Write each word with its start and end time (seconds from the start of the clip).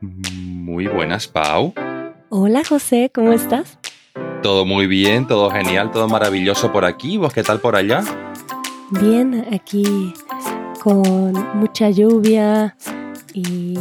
Muy 0.00 0.86
buenas, 0.86 1.26
Pau. 1.26 1.74
Hola 2.28 2.62
José, 2.64 3.10
¿cómo 3.12 3.32
estás? 3.32 3.78
Todo 4.42 4.64
muy 4.64 4.86
bien, 4.86 5.26
todo 5.26 5.50
genial, 5.50 5.90
todo 5.90 6.08
maravilloso 6.08 6.72
por 6.72 6.84
aquí. 6.84 7.16
¿Vos 7.16 7.32
qué 7.32 7.42
tal 7.42 7.60
por 7.60 7.74
allá? 7.74 8.02
Bien, 9.00 9.46
aquí 9.52 10.14
con 10.82 11.32
mucha 11.58 11.90
lluvia 11.90 12.76
y 13.34 13.76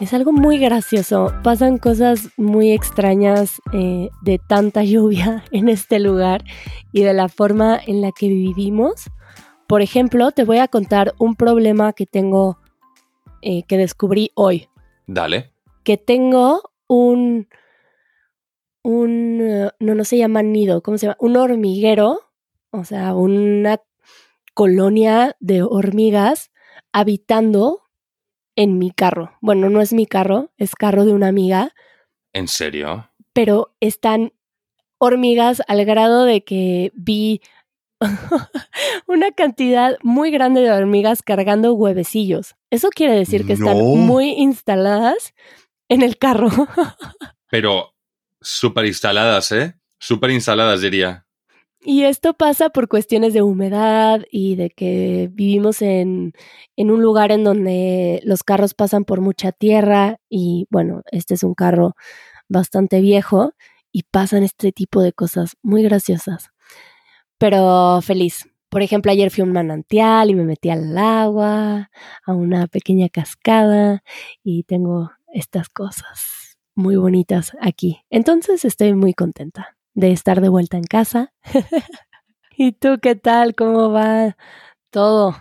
es 0.00 0.14
algo 0.14 0.32
muy 0.32 0.58
gracioso. 0.58 1.32
Pasan 1.42 1.76
cosas 1.76 2.30
muy 2.38 2.72
extrañas 2.72 3.60
eh, 3.72 4.08
de 4.22 4.38
tanta 4.38 4.82
lluvia 4.84 5.44
en 5.50 5.68
este 5.68 5.98
lugar 5.98 6.44
y 6.92 7.02
de 7.02 7.12
la 7.12 7.28
forma 7.28 7.78
en 7.86 8.00
la 8.00 8.12
que 8.12 8.28
vivimos. 8.28 9.10
Por 9.66 9.82
ejemplo, 9.82 10.30
te 10.32 10.44
voy 10.44 10.58
a 10.58 10.68
contar 10.68 11.14
un 11.18 11.36
problema 11.36 11.92
que 11.92 12.06
tengo, 12.06 12.58
eh, 13.42 13.64
que 13.64 13.76
descubrí 13.76 14.30
hoy. 14.34 14.69
Dale. 15.12 15.52
Que 15.82 15.96
tengo 15.96 16.70
un, 16.86 17.48
un, 18.82 19.40
eh, 19.42 19.70
no, 19.80 19.96
no 19.96 20.04
se 20.04 20.16
llama 20.16 20.42
nido, 20.42 20.82
¿cómo 20.82 20.98
se 20.98 21.06
llama? 21.06 21.16
Un 21.18 21.36
hormiguero, 21.36 22.20
o 22.70 22.84
sea, 22.84 23.14
una 23.14 23.80
colonia 24.54 25.36
de 25.40 25.62
hormigas 25.62 26.52
habitando 26.92 27.82
en 28.54 28.78
mi 28.78 28.92
carro. 28.92 29.32
Bueno, 29.40 29.68
no 29.68 29.80
es 29.80 29.92
mi 29.92 30.06
carro, 30.06 30.52
es 30.58 30.76
carro 30.76 31.04
de 31.04 31.12
una 31.12 31.26
amiga. 31.26 31.74
¿En 32.32 32.46
serio? 32.46 33.10
Pero 33.32 33.74
están 33.80 34.32
hormigas 34.98 35.60
al 35.66 35.84
grado 35.86 36.24
de 36.24 36.44
que 36.44 36.92
vi 36.94 37.40
una 39.06 39.30
cantidad 39.32 39.98
muy 40.02 40.30
grande 40.30 40.62
de 40.62 40.70
hormigas 40.70 41.22
cargando 41.22 41.74
huevecillos. 41.74 42.56
Eso 42.70 42.88
quiere 42.90 43.14
decir 43.14 43.46
que 43.46 43.54
están 43.54 43.76
muy 43.76 44.30
instaladas 44.30 45.34
en 45.88 46.02
el 46.02 46.16
carro. 46.18 46.48
Pero 47.50 47.94
súper 48.40 48.86
instaladas, 48.86 49.52
¿eh? 49.52 49.74
Súper 49.98 50.30
instaladas, 50.30 50.80
diría. 50.80 51.26
Y 51.82 52.04
esto 52.04 52.34
pasa 52.34 52.68
por 52.68 52.88
cuestiones 52.88 53.32
de 53.32 53.42
humedad 53.42 54.24
y 54.30 54.54
de 54.56 54.70
que 54.70 55.30
vivimos 55.32 55.80
en, 55.80 56.34
en, 56.76 56.90
un 56.90 57.00
lugar 57.00 57.32
en 57.32 57.42
donde 57.42 58.20
los 58.24 58.42
carros 58.42 58.74
pasan 58.74 59.04
por 59.04 59.22
mucha 59.22 59.50
tierra 59.50 60.20
y 60.28 60.66
bueno, 60.70 61.02
este 61.10 61.34
es 61.34 61.42
un 61.42 61.54
carro 61.54 61.96
bastante 62.48 63.00
viejo 63.00 63.54
y 63.92 64.02
pasan 64.02 64.42
este 64.42 64.72
tipo 64.72 65.00
de 65.00 65.14
cosas 65.14 65.56
muy 65.62 65.82
graciosas 65.82 66.50
pero 67.40 68.00
feliz. 68.02 68.46
Por 68.68 68.82
ejemplo, 68.82 69.10
ayer 69.10 69.30
fui 69.30 69.40
a 69.40 69.46
un 69.46 69.52
manantial 69.52 70.28
y 70.28 70.34
me 70.34 70.44
metí 70.44 70.68
al 70.68 70.96
agua, 70.96 71.90
a 72.26 72.32
una 72.34 72.66
pequeña 72.66 73.08
cascada 73.08 74.04
y 74.44 74.64
tengo 74.64 75.10
estas 75.32 75.70
cosas 75.70 76.58
muy 76.74 76.96
bonitas 76.96 77.56
aquí. 77.62 78.02
Entonces 78.10 78.66
estoy 78.66 78.94
muy 78.94 79.14
contenta 79.14 79.76
de 79.94 80.12
estar 80.12 80.42
de 80.42 80.50
vuelta 80.50 80.76
en 80.76 80.84
casa. 80.84 81.32
¿Y 82.58 82.72
tú 82.72 82.98
qué 83.00 83.16
tal? 83.16 83.54
¿Cómo 83.54 83.90
va 83.90 84.36
todo? 84.90 85.34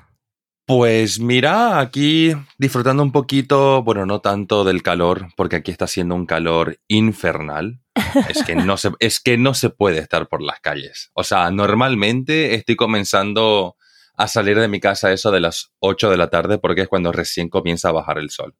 Pues 0.69 1.19
mira, 1.19 1.79
aquí 1.79 2.31
disfrutando 2.59 3.01
un 3.01 3.11
poquito, 3.11 3.81
bueno, 3.81 4.05
no 4.05 4.21
tanto 4.21 4.63
del 4.63 4.83
calor, 4.83 5.29
porque 5.35 5.55
aquí 5.55 5.71
está 5.71 5.85
haciendo 5.85 6.13
un 6.13 6.27
calor 6.27 6.79
infernal. 6.87 7.81
Es 8.29 8.43
que 8.43 8.53
no 8.53 8.77
se, 8.77 8.91
es 8.99 9.19
que 9.19 9.35
no 9.39 9.55
se 9.55 9.71
puede 9.71 9.97
estar 9.97 10.27
por 10.27 10.43
las 10.43 10.59
calles. 10.59 11.09
O 11.15 11.23
sea, 11.23 11.49
normalmente 11.49 12.53
estoy 12.53 12.75
comenzando 12.75 13.77
a 14.15 14.27
salir 14.27 14.59
de 14.59 14.67
mi 14.67 14.79
casa 14.79 15.11
eso 15.11 15.31
de 15.31 15.39
las 15.39 15.71
8 15.79 16.11
de 16.11 16.17
la 16.17 16.29
tarde 16.29 16.59
porque 16.59 16.81
es 16.81 16.87
cuando 16.87 17.11
recién 17.11 17.49
comienza 17.49 17.89
a 17.89 17.93
bajar 17.93 18.19
el 18.19 18.29
sol. 18.29 18.53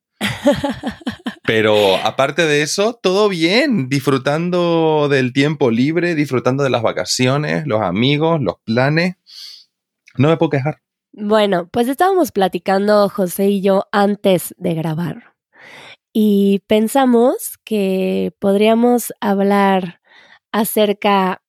Pero 1.43 1.95
aparte 1.97 2.47
de 2.47 2.63
eso, 2.63 2.99
todo 2.99 3.29
bien, 3.29 3.87
disfrutando 3.87 5.09
del 5.11 5.31
tiempo 5.31 5.69
libre, 5.69 6.15
disfrutando 6.15 6.63
de 6.63 6.71
las 6.71 6.81
vacaciones, 6.81 7.67
los 7.67 7.83
amigos, 7.83 8.41
los 8.41 8.55
planes. 8.65 9.17
No 10.17 10.29
me 10.29 10.37
puedo 10.37 10.49
quejar. 10.49 10.81
Bueno, 11.13 11.67
pues 11.71 11.87
estábamos 11.87 12.31
platicando 12.31 13.09
José 13.09 13.49
y 13.49 13.61
yo 13.61 13.85
antes 13.91 14.53
de 14.57 14.75
grabar 14.75 15.33
y 16.13 16.59
pensamos 16.67 17.57
que 17.63 18.33
podríamos 18.39 19.13
hablar 19.21 20.01
acerca 20.51 21.41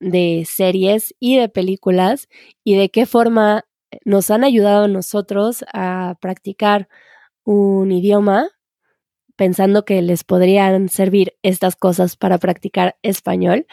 de 0.00 0.44
series 0.46 1.14
y 1.20 1.38
de 1.38 1.48
películas 1.48 2.28
y 2.64 2.76
de 2.76 2.90
qué 2.90 3.06
forma 3.06 3.64
nos 4.04 4.30
han 4.30 4.44
ayudado 4.44 4.84
a 4.84 4.88
nosotros 4.88 5.64
a 5.72 6.16
practicar 6.20 6.88
un 7.44 7.92
idioma, 7.92 8.50
pensando 9.36 9.84
que 9.84 10.02
les 10.02 10.24
podrían 10.24 10.88
servir 10.88 11.34
estas 11.42 11.76
cosas 11.76 12.16
para 12.16 12.38
practicar 12.38 12.96
español. 13.02 13.66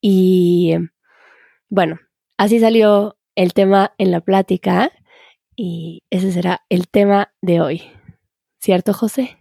Y 0.00 0.74
bueno, 1.68 1.98
así 2.38 2.60
salió 2.60 3.16
el 3.34 3.52
tema 3.52 3.94
en 3.98 4.10
la 4.10 4.20
plática 4.20 4.92
y 5.56 6.02
ese 6.10 6.32
será 6.32 6.64
el 6.68 6.88
tema 6.88 7.32
de 7.40 7.60
hoy. 7.60 7.82
¿Cierto, 8.58 8.92
José? 8.92 9.38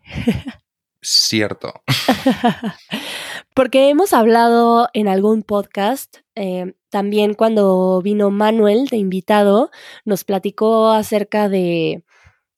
Cierto. 1.02 1.74
Porque 3.56 3.90
hemos 3.90 4.14
hablado 4.14 4.88
en 4.94 5.08
algún 5.08 5.44
podcast, 5.44 6.18
eh, 6.36 6.74
también 6.90 7.34
cuando 7.34 8.02
vino 8.04 8.30
Manuel 8.30 8.88
de 8.88 8.98
invitado, 8.98 9.72
nos 10.06 10.24
platicó 10.24 10.90
acerca 10.90 11.50
de 11.50 12.04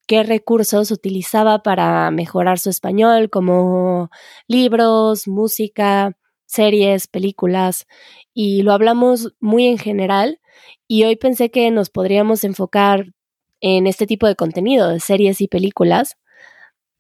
qué 0.08 0.24
recursos 0.24 0.92
utilizaba 0.92 1.64
para 1.64 2.12
mejorar 2.12 2.60
su 2.60 2.70
español, 2.70 3.30
como 3.30 4.10
libros, 4.48 5.28
música, 5.28 6.18
series, 6.46 7.08
películas, 7.08 7.88
y 8.34 8.62
lo 8.64 8.74
hablamos 8.74 9.34
muy 9.40 9.68
en 9.68 9.78
general, 9.78 10.40
y 10.88 11.04
hoy 11.04 11.16
pensé 11.16 11.52
que 11.52 11.70
nos 11.72 11.90
podríamos 11.90 12.44
enfocar 12.44 13.14
en 13.62 13.88
este 13.88 14.06
tipo 14.08 14.28
de 14.28 14.36
contenido, 14.36 14.90
de 14.90 15.00
series 15.00 15.42
y 15.42 15.48
películas. 15.48 16.18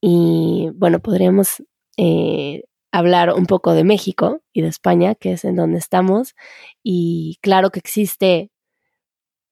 Y 0.02 0.70
bueno, 0.76 1.00
podríamos 1.00 1.64
eh, 1.98 2.64
hablar 2.92 3.34
un 3.34 3.46
poco 3.46 3.74
de 3.74 3.84
México 3.84 4.42
y 4.54 4.62
de 4.62 4.70
España, 4.70 5.16
que 5.16 5.34
es 5.34 5.46
en 5.46 5.56
donde 5.58 5.78
estamos. 5.80 6.36
Y 6.82 7.38
claro 7.42 7.70
que 7.70 7.80
existe 7.80 8.50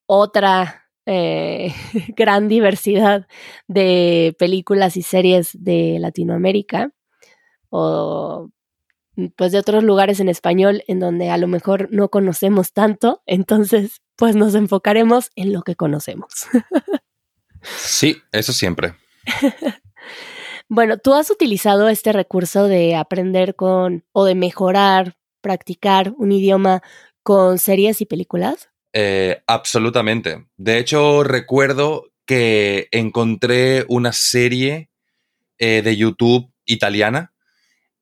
otra 0.06 0.86
eh, 1.06 1.74
gran 2.16 2.48
diversidad 2.48 3.28
de 3.68 4.36
películas 4.38 4.98
y 4.98 5.02
series 5.02 5.52
de 5.54 5.98
Latinoamérica 6.00 6.92
o 7.70 8.50
pues 9.36 9.52
de 9.52 9.60
otros 9.60 9.84
lugares 9.84 10.20
en 10.20 10.30
español 10.30 10.84
en 10.88 11.00
donde 11.00 11.30
a 11.30 11.38
lo 11.38 11.48
mejor 11.48 11.90
no 11.92 12.10
conocemos 12.10 12.74
tanto, 12.74 13.22
entonces 13.26 14.02
pues 14.16 14.36
nos 14.36 14.56
enfocaremos 14.56 15.32
en 15.36 15.54
lo 15.54 15.64
que 15.64 15.76
conocemos. 15.76 16.48
sí, 17.62 18.18
eso 18.32 18.54
siempre. 18.54 18.96
bueno, 20.70 20.98
¿tú 20.98 21.14
has 21.14 21.30
utilizado 21.30 21.90
este 21.90 22.14
recurso 22.14 22.68
de 22.68 22.96
aprender 22.96 23.56
con 23.56 24.06
o 24.12 24.26
de 24.26 24.36
mejorar, 24.36 25.18
practicar 25.42 26.14
un 26.18 26.32
idioma 26.32 26.82
con 27.24 27.58
series 27.58 28.02
y 28.02 28.06
películas? 28.06 28.70
Eh, 28.94 29.42
absolutamente. 29.48 30.48
De 30.58 30.78
hecho, 30.78 31.24
recuerdo 31.24 32.12
que 32.26 32.88
encontré 32.92 33.86
una 33.88 34.14
serie 34.14 34.90
eh, 35.58 35.82
de 35.82 35.96
YouTube 35.96 36.52
italiana 36.66 37.34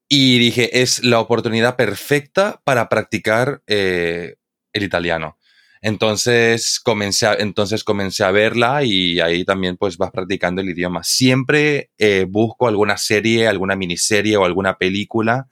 y 0.10 0.40
dije, 0.40 0.82
es 0.82 1.04
la 1.04 1.20
oportunidad 1.20 1.76
perfecta 1.76 2.62
para 2.64 2.90
practicar 2.90 3.62
eh, 3.68 4.36
el 4.74 4.84
italiano. 4.84 5.38
Entonces 5.82 6.82
comencé, 6.84 7.28
a, 7.28 7.36
entonces 7.36 7.84
comencé 7.84 8.24
a 8.24 8.32
verla 8.32 8.84
y 8.84 9.20
ahí 9.22 9.46
también 9.46 9.78
pues 9.78 9.98
vas 9.98 10.12
practicando 10.12 10.62
el 10.62 10.70
idioma. 10.70 11.04
Siempre 11.04 11.92
eh, 11.98 12.26
busco 12.28 12.68
alguna 12.68 12.98
serie, 12.98 13.48
alguna 13.48 13.76
miniserie 13.76 14.36
o 14.36 14.44
alguna 14.44 14.78
película 14.78 15.48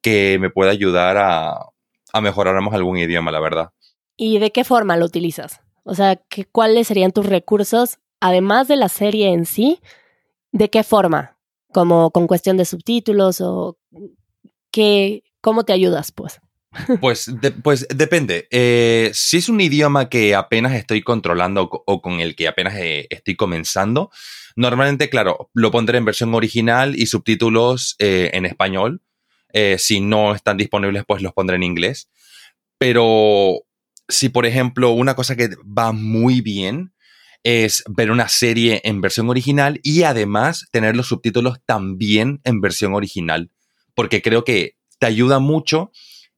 que 0.00 0.38
me 0.40 0.50
pueda 0.50 0.70
ayudar 0.70 1.18
a, 1.18 1.58
a 2.12 2.20
mejorar 2.20 2.56
algún 2.56 2.96
idioma, 2.96 3.32
la 3.32 3.40
verdad. 3.40 3.70
¿Y 4.16 4.38
de 4.38 4.52
qué 4.52 4.64
forma 4.64 4.96
lo 4.96 5.04
utilizas? 5.04 5.60
O 5.82 5.94
sea, 5.94 6.20
¿cuáles 6.52 6.86
serían 6.86 7.12
tus 7.12 7.26
recursos, 7.26 7.98
además 8.20 8.68
de 8.68 8.76
la 8.76 8.88
serie 8.88 9.28
en 9.32 9.44
sí? 9.44 9.80
¿De 10.52 10.70
qué 10.70 10.84
forma? 10.84 11.35
Como 11.72 12.10
con 12.10 12.26
cuestión 12.26 12.56
de 12.56 12.64
subtítulos 12.64 13.40
o 13.40 13.78
qué, 14.70 15.22
cómo 15.40 15.64
te 15.64 15.72
ayudas, 15.72 16.12
pues. 16.12 16.40
Pues, 17.00 17.30
pues 17.62 17.86
depende. 17.94 18.48
Eh, 18.50 19.10
si 19.14 19.38
es 19.38 19.48
un 19.48 19.60
idioma 19.60 20.08
que 20.08 20.34
apenas 20.34 20.74
estoy 20.74 21.02
controlando 21.02 21.70
o 21.86 22.02
con 22.02 22.20
el 22.20 22.36
que 22.36 22.48
apenas 22.48 22.74
eh, 22.76 23.06
estoy 23.10 23.36
comenzando, 23.36 24.10
normalmente, 24.56 25.08
claro, 25.08 25.50
lo 25.54 25.70
pondré 25.70 25.98
en 25.98 26.04
versión 26.04 26.34
original 26.34 26.94
y 26.96 27.06
subtítulos 27.06 27.96
eh, 27.98 28.30
en 28.34 28.46
español. 28.46 29.00
si 29.78 30.00
no 30.00 30.34
están 30.34 30.58
disponibles, 30.58 31.04
pues 31.06 31.22
los 31.22 31.32
pondré 31.32 31.56
en 31.56 31.62
inglés. 31.62 32.10
Pero 32.78 33.62
si, 34.08 34.28
por 34.28 34.44
ejemplo, 34.44 34.90
una 34.90 35.14
cosa 35.14 35.34
que 35.34 35.48
va 35.66 35.92
muy 35.92 36.42
bien 36.42 36.92
es 37.48 37.84
ver 37.86 38.10
una 38.10 38.26
serie 38.26 38.80
en 38.82 39.00
versión 39.00 39.30
original 39.30 39.78
y 39.84 40.02
además 40.02 40.66
tener 40.72 40.96
los 40.96 41.06
subtítulos 41.06 41.58
también 41.64 42.40
en 42.42 42.60
versión 42.60 42.92
original, 42.92 43.52
porque 43.94 44.20
creo 44.20 44.42
que 44.42 44.76
te 44.98 45.06
ayuda 45.06 45.38
mucho 45.38 45.92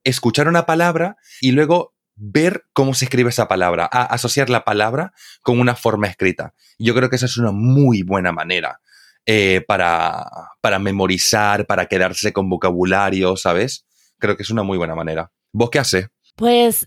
escuchar 0.04 0.48
una 0.48 0.66
palabra 0.66 1.16
y 1.40 1.52
luego 1.52 1.94
ver 2.14 2.66
cómo 2.74 2.92
se 2.92 3.06
escribe 3.06 3.30
esa 3.30 3.48
palabra, 3.48 3.86
asociar 3.86 4.50
la 4.50 4.66
palabra 4.66 5.14
con 5.40 5.60
una 5.60 5.74
forma 5.74 6.08
escrita. 6.08 6.52
Yo 6.78 6.94
creo 6.94 7.08
que 7.08 7.16
esa 7.16 7.24
es 7.24 7.38
una 7.38 7.52
muy 7.52 8.02
buena 8.02 8.32
manera 8.32 8.82
eh, 9.24 9.64
para, 9.66 10.26
para 10.60 10.78
memorizar, 10.78 11.64
para 11.64 11.86
quedarse 11.86 12.34
con 12.34 12.50
vocabulario, 12.50 13.34
¿sabes? 13.38 13.86
Creo 14.18 14.36
que 14.36 14.42
es 14.42 14.50
una 14.50 14.62
muy 14.62 14.76
buena 14.76 14.94
manera. 14.94 15.32
¿Vos 15.52 15.70
qué 15.70 15.78
haces? 15.78 16.08
Pues 16.36 16.86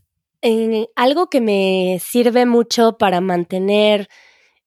algo 0.96 1.30
que 1.30 1.42
me 1.42 2.00
sirve 2.02 2.46
mucho 2.46 2.98
para 2.98 3.22
mantener 3.22 4.10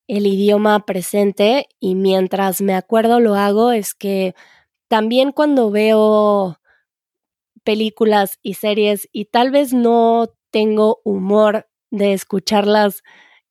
el 0.06 0.26
idioma 0.26 0.84
presente 0.84 1.66
y 1.80 1.94
mientras 1.94 2.60
me 2.60 2.74
acuerdo 2.74 3.20
lo 3.20 3.34
hago 3.34 3.72
es 3.72 3.94
que 3.94 4.34
también 4.88 5.32
cuando 5.32 5.70
veo 5.70 6.58
películas 7.64 8.38
y 8.42 8.54
series 8.54 9.08
y 9.12 9.24
tal 9.24 9.50
vez 9.50 9.72
no 9.72 10.28
tengo 10.50 11.00
humor 11.04 11.68
de 11.90 12.12
escucharlas 12.12 13.02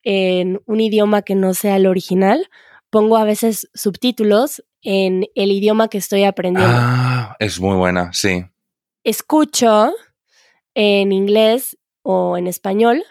en 0.03 0.61
un 0.65 0.79
idioma 0.79 1.23
que 1.23 1.35
no 1.35 1.53
sea 1.53 1.77
el 1.77 1.87
original, 1.87 2.47
pongo 2.89 3.17
a 3.17 3.23
veces 3.23 3.69
subtítulos 3.73 4.63
en 4.81 5.25
el 5.33 5.51
idioma 5.51 5.87
que 5.87 5.97
estoy 5.97 6.23
aprendiendo. 6.23 6.75
Ah, 6.77 7.35
es 7.39 7.59
muy 7.59 7.75
buena, 7.75 8.13
sí. 8.13 8.45
Escucho 9.03 9.93
en 10.75 11.11
inglés 11.11 11.77
o 12.03 12.37
en 12.37 12.47
español 12.47 13.03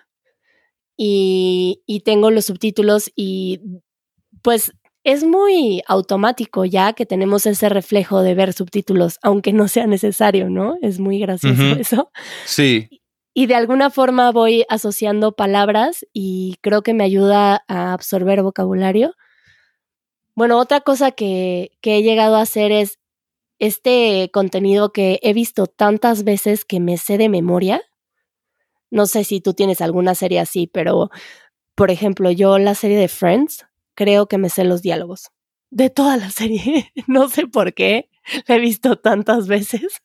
y, 0.96 1.82
y 1.86 2.00
tengo 2.00 2.30
los 2.30 2.44
subtítulos 2.44 3.10
y 3.16 3.60
pues 4.42 4.72
es 5.04 5.24
muy 5.24 5.82
automático 5.86 6.64
ya 6.64 6.92
que 6.92 7.06
tenemos 7.06 7.46
ese 7.46 7.68
reflejo 7.68 8.22
de 8.22 8.34
ver 8.34 8.52
subtítulos, 8.52 9.18
aunque 9.22 9.52
no 9.52 9.66
sea 9.68 9.86
necesario, 9.86 10.48
¿no? 10.48 10.76
Es 10.80 11.00
muy 11.00 11.18
gracioso 11.18 11.62
eso. 11.78 12.10
Sí. 12.44 13.02
Y 13.34 13.46
de 13.46 13.54
alguna 13.54 13.90
forma 13.90 14.30
voy 14.30 14.64
asociando 14.68 15.32
palabras 15.32 16.06
y 16.12 16.56
creo 16.60 16.82
que 16.82 16.94
me 16.94 17.04
ayuda 17.04 17.64
a 17.66 17.94
absorber 17.94 18.42
vocabulario. 18.42 19.14
Bueno, 20.34 20.58
otra 20.58 20.80
cosa 20.80 21.10
que, 21.12 21.72
que 21.80 21.96
he 21.96 22.02
llegado 22.02 22.36
a 22.36 22.42
hacer 22.42 22.72
es 22.72 22.98
este 23.58 24.30
contenido 24.32 24.92
que 24.92 25.18
he 25.22 25.32
visto 25.32 25.66
tantas 25.66 26.24
veces 26.24 26.64
que 26.64 26.78
me 26.78 26.96
sé 26.96 27.16
de 27.18 27.28
memoria. 27.28 27.82
No 28.92 29.06
sé 29.06 29.24
si 29.24 29.40
tú 29.40 29.54
tienes 29.54 29.80
alguna 29.80 30.14
serie 30.14 30.38
así, 30.38 30.66
pero 30.66 31.10
por 31.74 31.90
ejemplo, 31.90 32.30
yo 32.30 32.58
la 32.58 32.74
serie 32.74 32.98
de 32.98 33.08
Friends, 33.08 33.66
creo 33.94 34.28
que 34.28 34.38
me 34.38 34.50
sé 34.50 34.64
los 34.64 34.82
diálogos 34.82 35.30
de 35.70 35.88
toda 35.90 36.16
la 36.16 36.30
serie. 36.30 36.92
no 37.08 37.28
sé 37.28 37.48
por 37.48 37.74
qué, 37.74 38.08
la 38.46 38.56
he 38.56 38.60
visto 38.60 38.96
tantas 38.96 39.48
veces. 39.48 40.02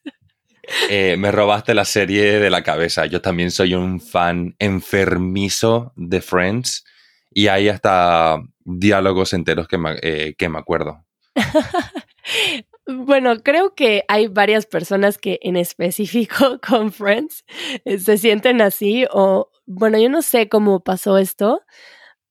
Eh, 0.89 1.15
me 1.17 1.31
robaste 1.31 1.73
la 1.73 1.85
serie 1.85 2.39
de 2.39 2.49
la 2.49 2.63
cabeza. 2.63 3.05
Yo 3.05 3.21
también 3.21 3.51
soy 3.51 3.75
un 3.75 3.99
fan 3.99 4.55
enfermizo 4.59 5.93
de 5.95 6.21
Friends 6.21 6.85
y 7.31 7.47
hay 7.47 7.69
hasta 7.69 8.41
diálogos 8.63 9.33
enteros 9.33 9.67
que 9.67 9.77
me, 9.77 9.97
eh, 10.01 10.35
que 10.37 10.49
me 10.49 10.59
acuerdo. 10.59 11.05
Bueno, 12.87 13.35
creo 13.43 13.75
que 13.75 14.03
hay 14.07 14.27
varias 14.27 14.65
personas 14.65 15.17
que 15.17 15.39
en 15.41 15.57
específico 15.57 16.59
con 16.67 16.91
Friends 16.91 17.43
eh, 17.85 17.99
se 17.99 18.17
sienten 18.17 18.61
así 18.61 19.05
o, 19.11 19.51
bueno, 19.65 19.99
yo 19.99 20.09
no 20.09 20.21
sé 20.21 20.47
cómo 20.47 20.79
pasó 20.79 21.17
esto, 21.17 21.61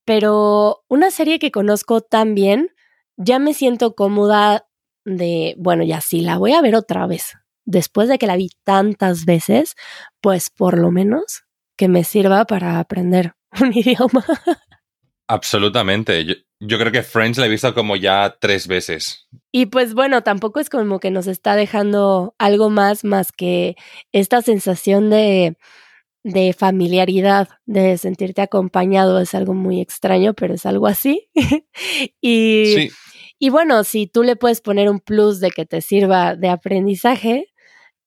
pero 0.05 0.85
una 0.89 1.11
serie 1.11 1.39
que 1.39 1.51
conozco 1.51 2.01
tan 2.01 2.35
bien, 2.35 2.71
ya 3.17 3.39
me 3.39 3.55
siento 3.55 3.95
cómoda 3.95 4.67
de, 5.05 5.55
bueno, 5.59 5.85
ya 5.85 6.01
sí, 6.01 6.23
la 6.23 6.39
voy 6.39 6.53
a 6.53 6.63
ver 6.63 6.75
otra 6.75 7.07
vez 7.07 7.35
después 7.67 8.09
de 8.09 8.19
que 8.19 8.27
la 8.27 8.37
vi 8.37 8.49
tantas 8.65 9.27
veces, 9.27 9.75
pues 10.23 10.49
por 10.49 10.79
lo 10.79 10.91
menos 10.91 11.43
que 11.77 11.89
me 11.89 12.05
sirva 12.05 12.47
para 12.47 12.79
aprender 12.79 13.35
un 13.61 13.77
idioma. 13.77 14.25
Absolutamente. 15.29 16.25
Yo, 16.25 16.35
creo 16.61 16.93
que 16.93 17.03
Friends 17.03 17.39
la 17.39 17.47
he 17.47 17.51
visto 17.51 17.75
como 17.75 17.97
ya 17.97 18.37
tres 18.41 18.67
veces. 18.67 19.29
Y 19.53 19.67
pues 19.67 19.95
bueno, 19.95 20.23
tampoco 20.23 20.61
es 20.61 20.71
como 20.71 21.01
que 21.01 21.11
nos 21.11 21.27
está 21.27 21.55
dejando 21.55 22.35
algo 22.39 22.71
más 22.71 23.05
más 23.05 23.33
que 23.33 23.77
esta 24.13 24.43
sensación 24.43 25.11
de, 25.11 25.57
de 26.25 26.53
familiaridad, 26.53 27.49
de 27.67 27.99
sentirte 27.99 28.43
acompañado. 28.43 29.21
Es 29.21 29.35
algo 29.35 29.55
muy 29.55 29.81
extraño, 29.81 30.35
pero 30.35 30.55
es 30.55 30.67
algo 30.67 30.87
así. 30.87 31.29
y, 32.21 32.91
y 33.39 33.51
bueno, 33.51 33.85
si 33.85 34.07
tú 34.07 34.23
le 34.23 34.37
puedes 34.37 34.61
poner 34.61 34.89
un 34.89 35.01
plus 35.01 35.41
de 35.41 35.51
que 35.51 35.67
te 35.67 35.83
sirva 35.83 36.37
de 36.37 36.49
aprendizaje, 36.49 37.53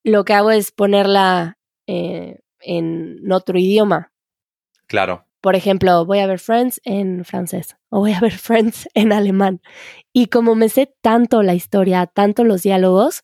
lo 0.04 0.26
que 0.26 0.34
hago 0.34 0.52
es 0.52 0.72
ponerla 0.72 1.58
eh, 1.88 2.40
en 2.62 3.32
otro 3.32 3.60
idioma. 3.60 4.12
Claro. 4.88 5.26
Por 5.42 5.56
ejemplo, 5.56 6.06
voy 6.06 6.20
a 6.20 6.28
ver 6.28 6.40
Friends 6.40 6.82
en 6.84 7.24
francés 7.24 7.78
o 7.90 8.00
voy 8.00 8.14
a 8.14 8.20
ver 8.20 8.32
Friends 8.38 8.90
en 8.94 9.14
alemán. 9.14 9.62
Y 10.14 10.28
como 10.28 10.56
me 10.56 10.70
sé 10.70 10.94
tanto 11.02 11.44
la 11.44 11.54
historia, 11.54 12.08
tanto 12.08 12.44
los 12.44 12.64
diálogos, 12.64 13.24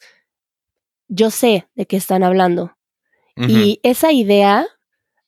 yo 1.08 1.30
sé 1.30 1.68
de 1.76 1.86
qué 1.86 1.98
están 1.98 2.24
hablando. 2.24 2.76
Y 3.38 3.82
esa 3.84 4.14
idea 4.14 4.66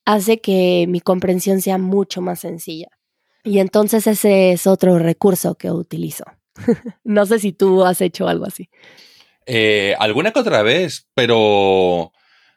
hace 0.05 0.39
que 0.39 0.85
mi 0.87 1.01
comprensión 1.01 1.59
sea 1.59 1.77
mucho 1.77 2.21
más 2.21 2.39
sencilla. 2.39 2.87
Y 3.43 3.59
entonces 3.59 4.07
ese 4.07 4.53
es 4.53 4.65
otro 4.65 4.97
recurso 4.97 5.55
que 5.55 5.71
utilizo. 5.71 6.23
no 7.03 7.25
sé 7.25 7.39
si 7.39 7.51
tú 7.51 7.83
has 7.83 7.99
hecho 7.99 8.29
algo 8.29 8.45
así. 8.45 8.69
Eh, 9.45 9.95
alguna 9.99 10.31
que 10.31 10.39
otra 10.39 10.61
vez, 10.61 11.07
pero 11.13 12.11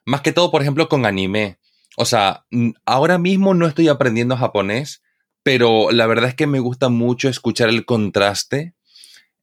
más 0.04 0.20
que 0.20 0.32
todo, 0.32 0.50
por 0.50 0.62
ejemplo, 0.62 0.88
con 0.88 1.06
anime. 1.06 1.58
O 1.96 2.04
sea, 2.04 2.46
ahora 2.84 3.18
mismo 3.18 3.54
no 3.54 3.66
estoy 3.66 3.88
aprendiendo 3.88 4.36
japonés, 4.36 5.02
pero 5.42 5.90
la 5.90 6.06
verdad 6.06 6.30
es 6.30 6.34
que 6.34 6.46
me 6.46 6.60
gusta 6.60 6.88
mucho 6.88 7.28
escuchar 7.28 7.68
el 7.68 7.84
contraste 7.84 8.74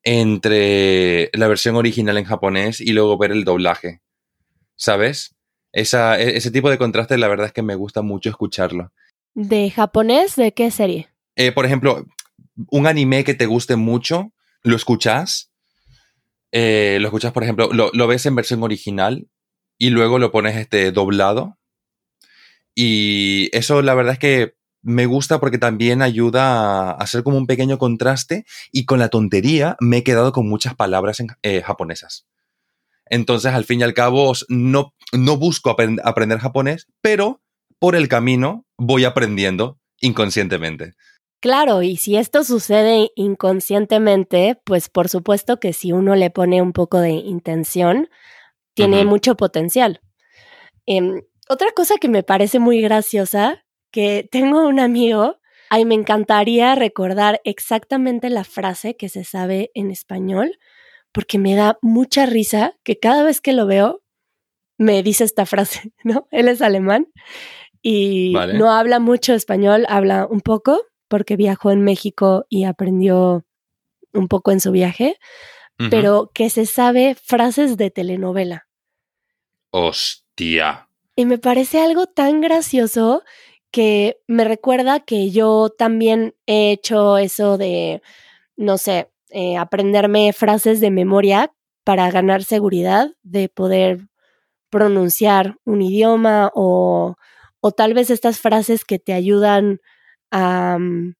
entre 0.03 1.29
la 1.33 1.47
versión 1.47 1.75
original 1.75 2.17
en 2.17 2.23
japonés 2.23 2.79
y 2.79 2.93
luego 2.93 3.17
ver 3.17 3.31
el 3.31 3.43
doblaje. 3.43 4.01
¿Sabes? 4.75 5.35
Esa, 5.71 6.19
e, 6.19 6.37
ese 6.37 6.51
tipo 6.51 6.69
de 6.69 6.77
contraste, 6.77 7.17
la 7.17 7.27
verdad 7.27 7.47
es 7.47 7.53
que 7.53 7.63
me 7.63 7.75
gusta 7.75 8.01
mucho 8.01 8.29
escucharlo. 8.29 8.91
¿De 9.33 9.69
japonés? 9.69 10.35
¿De 10.35 10.53
qué 10.53 10.71
serie? 10.71 11.09
Eh, 11.35 11.51
por 11.51 11.65
ejemplo, 11.65 12.05
un 12.71 12.87
anime 12.87 13.23
que 13.23 13.33
te 13.33 13.45
guste 13.45 13.75
mucho, 13.75 14.31
lo 14.63 14.75
escuchas 14.75 15.51
eh, 16.51 16.97
lo 17.01 17.07
escuchas, 17.07 17.33
por 17.33 17.43
ejemplo, 17.43 17.69
lo, 17.71 18.07
ves 18.07 18.25
en 18.25 18.35
versión 18.35 18.63
original 18.63 19.27
y 19.77 19.89
luego 19.89 20.19
lo 20.19 20.31
pones 20.31 20.55
este, 20.55 20.91
doblado. 20.91 21.56
Y 22.79 23.49
eso 23.53 23.81
la 23.81 23.95
verdad 23.95 24.13
es 24.13 24.19
que 24.19 24.53
me 24.83 25.07
gusta 25.07 25.39
porque 25.39 25.57
también 25.57 26.03
ayuda 26.03 26.91
a 26.91 26.91
hacer 26.91 27.23
como 27.23 27.35
un 27.37 27.47
pequeño 27.47 27.79
contraste 27.79 28.45
y 28.71 28.85
con 28.85 28.99
la 28.99 29.09
tontería 29.09 29.75
me 29.79 29.97
he 29.97 30.03
quedado 30.03 30.31
con 30.31 30.47
muchas 30.47 30.75
palabras 30.75 31.19
en, 31.19 31.29
eh, 31.41 31.63
japonesas. 31.63 32.27
Entonces, 33.09 33.51
al 33.53 33.65
fin 33.65 33.79
y 33.79 33.83
al 33.83 33.95
cabo, 33.95 34.31
no, 34.47 34.93
no 35.11 35.37
busco 35.37 35.71
aprender 35.71 36.37
japonés, 36.37 36.85
pero 37.01 37.41
por 37.79 37.95
el 37.95 38.07
camino 38.07 38.63
voy 38.77 39.05
aprendiendo 39.05 39.79
inconscientemente. 39.99 40.93
Claro, 41.39 41.81
y 41.81 41.97
si 41.97 42.15
esto 42.15 42.43
sucede 42.43 43.09
inconscientemente, 43.15 44.61
pues 44.63 44.87
por 44.89 45.09
supuesto 45.09 45.59
que 45.59 45.73
si 45.73 45.93
uno 45.93 46.15
le 46.15 46.29
pone 46.29 46.61
un 46.61 46.73
poco 46.73 46.99
de 46.99 47.09
intención, 47.09 48.07
tiene 48.75 49.03
mucho 49.03 49.35
potencial. 49.35 49.99
Em, 50.85 51.21
otra 51.49 51.71
cosa 51.71 51.97
que 51.97 52.09
me 52.09 52.23
parece 52.23 52.59
muy 52.59 52.81
graciosa, 52.81 53.65
que 53.91 54.27
tengo 54.31 54.67
un 54.67 54.79
amigo, 54.79 55.39
ay, 55.69 55.85
me 55.85 55.95
encantaría 55.95 56.75
recordar 56.75 57.41
exactamente 57.43 58.29
la 58.29 58.43
frase 58.43 58.95
que 58.95 59.09
se 59.09 59.23
sabe 59.23 59.71
en 59.73 59.91
español, 59.91 60.57
porque 61.11 61.37
me 61.39 61.55
da 61.55 61.77
mucha 61.81 62.25
risa 62.25 62.75
que 62.83 62.99
cada 62.99 63.23
vez 63.23 63.41
que 63.41 63.53
lo 63.53 63.65
veo, 63.65 64.03
me 64.77 65.01
dice 65.03 65.23
esta 65.23 65.45
frase, 65.45 65.93
¿no? 66.03 66.27
Él 66.31 66.47
es 66.47 66.61
alemán 66.61 67.07
y 67.81 68.33
no 68.53 68.71
habla 68.71 68.99
mucho 68.99 69.33
español, 69.33 69.85
habla 69.89 70.27
un 70.29 70.41
poco, 70.41 70.81
porque 71.07 71.35
viajó 71.35 71.71
en 71.71 71.81
México 71.81 72.45
y 72.49 72.65
aprendió 72.65 73.45
un 74.13 74.27
poco 74.27 74.51
en 74.51 74.59
su 74.59 74.71
viaje, 74.71 75.17
pero 75.89 76.31
que 76.33 76.49
se 76.49 76.65
sabe 76.65 77.15
frases 77.15 77.77
de 77.77 77.91
telenovela. 77.91 78.67
Hostia. 79.71 80.86
Y 81.19 81.25
me 81.25 81.39
parece 81.39 81.81
algo 81.81 82.05
tan 82.05 82.41
gracioso 82.41 83.23
que 83.71 84.19
me 84.27 84.43
recuerda 84.43 84.99
que 84.99 85.31
yo 85.31 85.69
también 85.75 86.35
he 86.45 86.71
hecho 86.71 87.17
eso 87.17 87.57
de, 87.57 88.03
no 88.57 88.77
sé, 88.77 89.11
eh, 89.31 89.57
aprenderme 89.57 90.33
frases 90.33 90.81
de 90.81 90.91
memoria 90.91 91.53
para 91.83 92.11
ganar 92.11 92.43
seguridad 92.43 93.11
de 93.23 93.49
poder 93.49 94.09
pronunciar 94.69 95.57
un 95.65 95.81
idioma 95.81 96.51
o, 96.55 97.15
o 97.61 97.71
tal 97.71 97.93
vez 97.95 98.09
estas 98.11 98.39
frases 98.39 98.85
que 98.85 98.99
te 98.99 99.13
ayudan 99.13 99.81
a, 100.31 100.77
mm, 100.79 101.15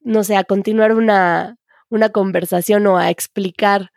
no 0.00 0.24
sé, 0.24 0.36
a 0.36 0.44
continuar 0.44 0.92
una, 0.94 1.58
una 1.90 2.10
conversación 2.10 2.86
o 2.86 2.98
a 2.98 3.10
explicar 3.10 3.90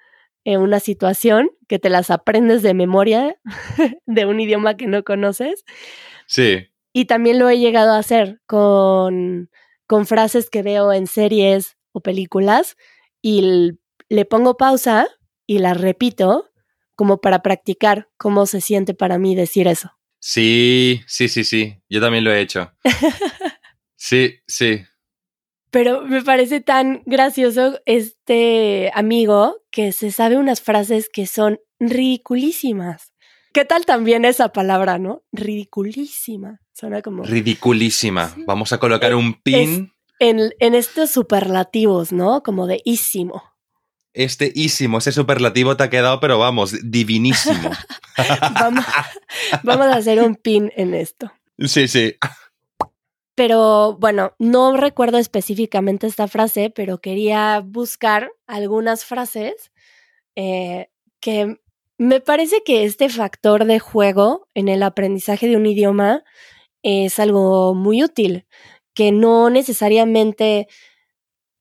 eh, 0.50 0.58
una 0.58 0.80
situación 0.80 1.52
que 1.68 1.78
te 1.78 1.92
las 1.92 2.10
aprendes 2.10 2.64
de 2.64 2.74
memoria 2.74 3.38
de 4.08 4.26
un 4.26 4.40
idioma 4.40 4.78
que 4.78 4.88
no 4.88 5.04
conoces. 5.04 5.64
Sí. 6.26 6.70
Y 6.92 7.06
también 7.06 7.38
lo 7.38 7.48
he 7.50 7.60
llegado 7.60 7.94
a 7.94 8.00
hacer 8.00 8.42
con, 8.48 9.52
con 9.86 10.08
frases 10.08 10.50
que 10.50 10.64
veo 10.64 10.92
en 10.92 11.06
series 11.06 11.78
o 11.92 12.02
películas 12.02 12.78
y 13.22 13.78
le 14.10 14.26
pongo 14.26 14.58
pausa 14.58 15.08
y 15.46 15.60
las 15.60 15.80
repito 15.80 16.50
como 16.96 17.22
para 17.22 17.44
practicar 17.44 18.10
cómo 18.18 18.48
se 18.48 18.60
siente 18.60 18.96
para 18.96 19.20
mí 19.20 19.36
decir 19.36 19.68
eso. 19.68 19.92
Sí, 20.20 21.02
sí, 21.06 21.30
sí, 21.30 21.44
sí. 21.44 21.80
Yo 21.90 22.02
también 22.02 22.24
lo 22.24 22.34
he 22.34 22.42
hecho. 22.42 22.74
sí, 23.96 24.40
sí. 24.48 24.82
Pero 25.72 26.02
me 26.04 26.24
parece 26.24 26.62
tan 26.62 27.04
gracioso 27.06 27.80
este 27.86 28.92
amigo 28.94 29.58
que 29.72 29.92
se 29.92 30.12
sabe 30.12 30.38
unas 30.38 30.62
frases 30.62 31.10
que 31.10 31.28
son 31.28 31.60
ridiculísimas. 31.80 33.14
¿Qué 33.54 33.66
tal 33.66 33.86
también 33.86 34.26
esa 34.26 34.50
palabra, 34.50 35.00
no? 35.00 35.24
Ridiculísima. 35.32 36.60
Suena 36.74 37.02
como. 37.02 37.24
Ridiculísima. 37.24 38.34
Vamos 38.46 38.74
a 38.74 38.80
colocar 38.80 39.14
un 39.16 39.42
pin. 39.42 39.94
en, 40.20 40.52
en 40.60 40.76
estos 40.76 41.12
superlativos, 41.12 42.12
¿no? 42.12 42.42
Como 42.44 42.68
de 42.68 42.82
ísimo. 42.84 43.44
Este 44.14 44.52
ísimo, 44.56 44.98
ese 44.98 45.12
superlativo 45.12 45.78
te 45.78 45.84
ha 45.84 45.90
quedado, 45.90 46.20
pero 46.20 46.40
vamos, 46.40 46.76
divinísimo. 46.84 47.70
vamos, 48.60 48.86
vamos 49.64 49.86
a 49.88 49.98
hacer 49.98 50.22
un 50.22 50.36
pin 50.36 50.72
en 50.76 50.96
esto. 50.96 51.32
Sí, 51.60 51.88
sí. 51.88 52.16
Pero 53.40 53.96
bueno, 53.98 54.36
no 54.38 54.76
recuerdo 54.76 55.18
específicamente 55.18 56.08
esta 56.08 56.28
frase, 56.28 56.74
pero 56.76 57.00
quería 57.00 57.62
buscar 57.66 58.34
algunas 58.48 59.06
frases 59.06 59.72
eh, 60.36 60.90
que 61.22 61.56
me 61.98 62.20
parece 62.20 62.64
que 62.66 62.84
este 62.84 63.08
factor 63.08 63.64
de 63.64 63.80
juego 63.80 64.50
en 64.56 64.68
el 64.68 64.84
aprendizaje 64.84 65.48
de 65.48 65.56
un 65.56 65.68
idioma 65.68 66.26
es 66.84 67.18
algo 67.18 67.74
muy 67.76 68.04
útil, 68.04 68.46
que 68.94 69.14
no 69.14 69.50
necesariamente 69.50 70.68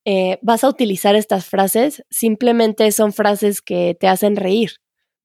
eh, 0.05 0.41
vas 0.43 0.65
a 0.65 0.69
utilizar 0.69 1.15
estas 1.15 1.47
frases, 1.47 2.03
simplemente 2.11 2.91
son 2.91 3.13
frases 3.13 3.63
que 3.63 3.97
te 4.01 4.09
hacen 4.09 4.35
reír. 4.35 4.73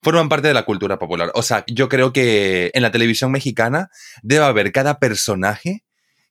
Forman 0.04 0.30
parte 0.30 0.50
de 0.50 0.54
la 0.54 0.66
cultura 0.66 1.00
popular. 1.00 1.32
O 1.34 1.42
sea, 1.42 1.64
yo 1.66 1.90
creo 1.90 2.14
que 2.14 2.70
en 2.76 2.84
la 2.84 2.92
televisión 2.92 3.32
mexicana 3.32 3.90
debe 4.22 4.46
haber 4.46 4.72
cada 4.72 5.00
personaje 5.00 5.84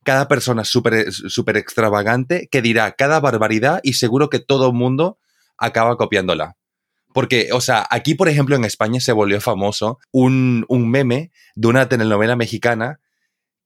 cada 0.04 0.28
persona 0.28 0.64
súper 0.64 1.12
super 1.12 1.56
extravagante 1.56 2.48
que 2.50 2.62
dirá 2.62 2.92
cada 2.92 3.20
barbaridad 3.20 3.80
y 3.82 3.94
seguro 3.94 4.30
que 4.30 4.40
todo 4.40 4.68
el 4.68 4.72
mundo 4.74 5.18
acaba 5.58 5.96
copiándola. 5.96 6.56
Porque, 7.12 7.50
o 7.52 7.60
sea, 7.60 7.86
aquí, 7.90 8.14
por 8.14 8.28
ejemplo, 8.28 8.56
en 8.56 8.64
España 8.64 9.00
se 9.00 9.12
volvió 9.12 9.40
famoso 9.40 9.98
un, 10.10 10.64
un 10.68 10.90
meme 10.90 11.30
de 11.54 11.68
una 11.68 11.88
telenovela 11.88 12.36
mexicana 12.36 13.00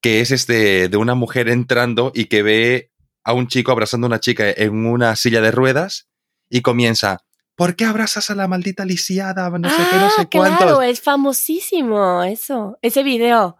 que 0.00 0.20
es 0.20 0.30
este 0.30 0.88
de 0.88 0.96
una 0.96 1.14
mujer 1.14 1.48
entrando 1.48 2.12
y 2.14 2.26
que 2.26 2.42
ve 2.42 2.90
a 3.24 3.32
un 3.32 3.48
chico 3.48 3.72
abrazando 3.72 4.06
a 4.06 4.08
una 4.08 4.20
chica 4.20 4.48
en 4.48 4.86
una 4.86 5.16
silla 5.16 5.40
de 5.40 5.50
ruedas 5.50 6.08
y 6.48 6.60
comienza, 6.60 7.24
¿por 7.56 7.74
qué 7.74 7.84
abrazas 7.84 8.30
a 8.30 8.34
la 8.34 8.46
maldita 8.46 8.84
lisiada? 8.84 9.50
No 9.50 9.68
sé 9.68 9.76
qué, 9.90 9.96
no 9.96 10.10
sé 10.10 10.22
ah, 10.22 10.28
Claro, 10.28 10.82
es 10.82 11.00
famosísimo 11.00 12.22
eso, 12.22 12.78
ese 12.82 13.02
video. 13.02 13.56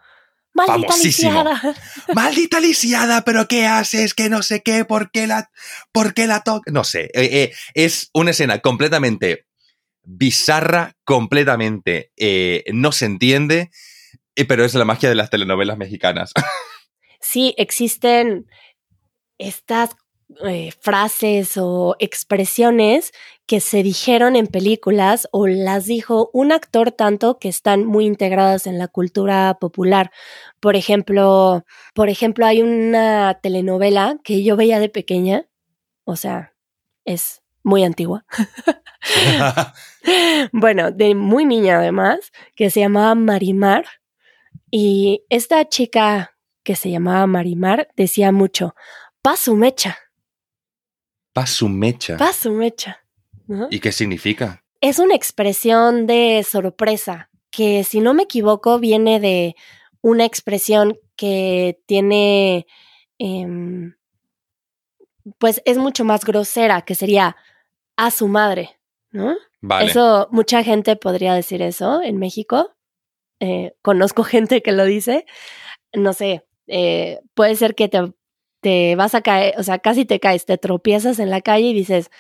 Maldita 0.57 0.97
lisiada. 0.97 1.63
Maldita 2.15 2.61
lisiada, 2.61 3.23
pero 3.25 3.47
¿qué 3.47 3.67
haces? 3.67 4.15
Que 4.15 4.31
no 4.31 4.43
sé 4.43 4.63
qué, 4.63 4.85
¿por 4.85 5.11
qué 5.11 5.27
la, 5.27 5.51
por 5.93 6.15
qué 6.15 6.27
la 6.27 6.41
toca? 6.41 6.71
No 6.73 6.85
sé, 6.85 7.11
eh, 7.15 7.29
eh, 7.43 7.53
es 7.75 8.11
una 8.15 8.31
escena 8.31 8.61
completamente 8.61 9.47
bizarra, 10.03 10.97
completamente 11.05 12.13
eh, 12.17 12.65
no 12.73 12.93
se 12.93 13.07
entiende, 13.07 13.71
pero 14.49 14.65
es 14.65 14.75
la 14.75 14.85
magia 14.85 15.09
de 15.09 15.15
las 15.15 15.31
telenovelas 15.31 15.79
mexicanas. 15.79 16.33
Sí, 17.19 17.55
existen 17.59 18.47
estas 19.39 19.97
frases 20.81 21.57
o 21.57 21.97
expresiones 21.99 23.13
que 23.47 23.61
se 23.61 23.83
dijeron 23.83 24.35
en 24.35 24.49
películas 24.49 25.29
o 25.31 25.47
las 25.47 25.87
dijo 25.87 26.31
un 26.33 26.51
actor 26.51 26.91
tanto 26.91 27.39
que 27.39 27.49
están 27.49 27.85
muy 27.85 28.07
integradas 28.07 28.67
en 28.67 28.79
la 28.79 28.89
cultura 28.89 29.57
popular. 29.61 30.11
Por 30.59 30.75
ejemplo, 30.75 31.65
por 31.95 32.09
ejemplo, 32.09 32.45
hay 32.45 32.63
una 32.63 33.39
telenovela 33.41 34.19
que 34.25 34.43
yo 34.43 34.57
veía 34.57 34.81
de 34.81 34.89
pequeña, 34.89 35.47
o 36.05 36.17
sea, 36.17 36.55
es 37.05 37.43
muy 37.63 37.85
antigua. 37.85 38.25
bueno, 40.53 40.91
de 40.91 41.15
muy 41.15 41.45
niña 41.45 41.79
además, 41.79 42.33
que 42.55 42.71
se 42.71 42.81
llamaba 42.81 43.15
Marimar. 43.15 43.85
Y 44.71 45.25
esta 45.29 45.69
chica 45.69 46.37
que 46.65 46.75
se 46.75 46.91
llamaba 46.91 47.27
Marimar 47.29 47.89
decía 47.97 48.33
mucho, 48.33 48.75
pasu 49.23 49.57
mecha. 49.57 49.99
Pasu 51.37 51.69
mecha. 51.69 52.17
Pasu 52.17 52.51
mecha. 52.51 53.05
¿Y 53.71 53.81
qué 53.81 53.93
significa? 53.93 54.65
Es 54.81 54.99
una 54.99 55.15
expresión 55.15 56.07
de 56.07 56.43
sorpresa 56.51 57.29
que, 57.51 57.85
si 57.85 58.01
no 58.01 58.15
me 58.15 58.23
equivoco, 58.23 58.79
viene 58.79 59.21
de 59.21 59.55
una 60.01 60.25
expresión 60.25 60.99
que 61.15 61.79
tiene, 61.85 62.67
em, 63.19 63.97
pues 65.37 65.61
es 65.67 65.77
mucho 65.77 66.07
más 66.07 66.25
grosera, 66.25 66.81
que 66.81 66.95
sería 66.95 67.37
a 67.97 68.11
su 68.11 68.29
madre, 68.29 68.81
¿no? 69.11 69.37
Vale. 69.61 69.91
Eso, 69.91 70.29
mucha 70.31 70.65
gente 70.65 70.97
podría 70.97 71.35
decir 71.35 71.61
eso 71.61 72.01
en 72.01 72.17
México. 72.17 72.75
Eh, 73.41 73.75
conozco 73.83 74.25
gente 74.25 74.63
que 74.63 74.73
lo 74.73 74.87
dice. 74.87 75.27
No 75.93 76.15
sé, 76.15 76.47
eh, 76.67 77.21
puede 77.35 77.57
ser 77.57 77.75
que 77.75 77.89
te, 77.89 77.99
te 78.67 78.97
vas 78.97 79.15
a 79.15 79.23
caer, 79.23 79.55
o 79.59 79.63
sea, 79.63 79.79
casi 79.79 80.05
te 80.05 80.19
caes, 80.19 80.45
te 80.45 80.59
tropiezas 80.59 81.21
en 81.21 81.31
la 81.31 81.41
calle 81.41 81.69
y 81.69 81.73
dices, 81.73 82.11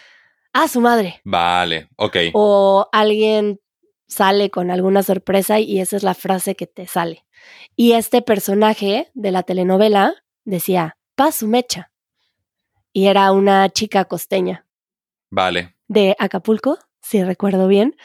a 0.53 0.69
su 0.69 0.81
madre. 0.81 1.21
Vale, 1.25 1.89
ok. 1.97 2.17
O 2.35 2.89
alguien 2.93 3.59
sale 4.07 4.49
con 4.51 4.71
alguna 4.71 5.03
sorpresa 5.03 5.59
y 5.59 5.81
esa 5.81 5.97
es 5.97 6.05
la 6.05 6.15
frase 6.15 6.55
que 6.55 6.69
te 6.69 6.87
sale. 6.87 7.25
Y 7.75 7.95
este 7.95 8.23
personaje 8.23 9.11
de 9.15 9.33
la 9.33 9.43
telenovela 9.43 10.15
decía, 10.45 10.97
pa 11.17 11.33
su 11.33 11.49
mecha. 11.49 11.91
Y 12.93 13.09
era 13.09 13.33
una 13.33 13.69
chica 13.69 14.05
costeña. 14.05 14.69
Vale. 15.31 15.75
De 15.89 16.15
Acapulco, 16.17 16.79
si 17.03 17.25
recuerdo 17.25 17.67
bien. 17.67 17.97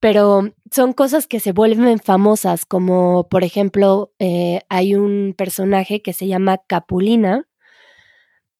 Pero 0.00 0.50
son 0.72 0.92
cosas 0.92 1.28
que 1.28 1.38
se 1.38 1.52
vuelven 1.52 2.00
famosas, 2.00 2.66
como 2.66 3.28
por 3.28 3.44
ejemplo, 3.44 4.12
eh, 4.18 4.62
hay 4.68 4.96
un 4.96 5.36
personaje 5.38 6.02
que 6.02 6.12
se 6.12 6.26
llama 6.26 6.58
Capulina, 6.66 7.46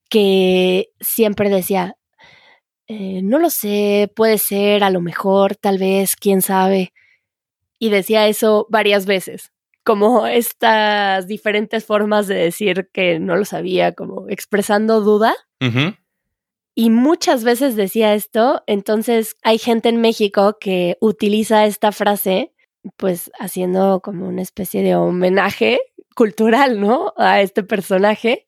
que 0.09 0.91
siempre 1.01 1.51
decía, 1.51 1.97
eh, 2.89 3.21
no 3.23 3.39
lo 3.39 3.51
sé, 3.51 4.11
puede 4.15 4.39
ser, 4.39 4.85
a 4.85 4.91
lo 4.91 5.01
mejor, 5.01 5.57
tal 5.57 5.79
vez, 5.79 6.15
quién 6.17 6.43
sabe. 6.43 6.93
Y 7.79 7.91
decía 7.91 8.29
eso 8.29 8.67
varias 8.71 9.07
veces, 9.07 9.53
como 9.85 10.27
estas 10.27 11.27
diferentes 11.27 11.85
formas 11.85 12.27
de 12.29 12.37
decir 12.37 12.89
que 12.93 13.19
no 13.19 13.37
lo 13.37 13.45
sabía, 13.45 13.93
como 13.93 14.29
expresando 14.29 15.01
duda. 15.01 15.35
Y 16.79 16.91
muchas 16.91 17.43
veces 17.43 17.75
decía 17.75 18.15
esto, 18.15 18.63
entonces 18.67 19.35
hay 19.43 19.59
gente 19.59 19.89
en 19.89 20.01
México 20.01 20.59
que 20.61 20.99
utiliza 21.01 21.65
esta 21.65 21.91
frase, 21.91 22.53
pues 22.99 23.31
haciendo 23.39 24.01
como 24.01 24.29
una 24.29 24.43
especie 24.43 24.83
de 24.83 24.95
homenaje 24.95 25.81
cultural, 26.15 26.81
¿no? 26.81 27.15
A 27.17 27.41
este 27.41 27.63
personaje. 27.63 28.47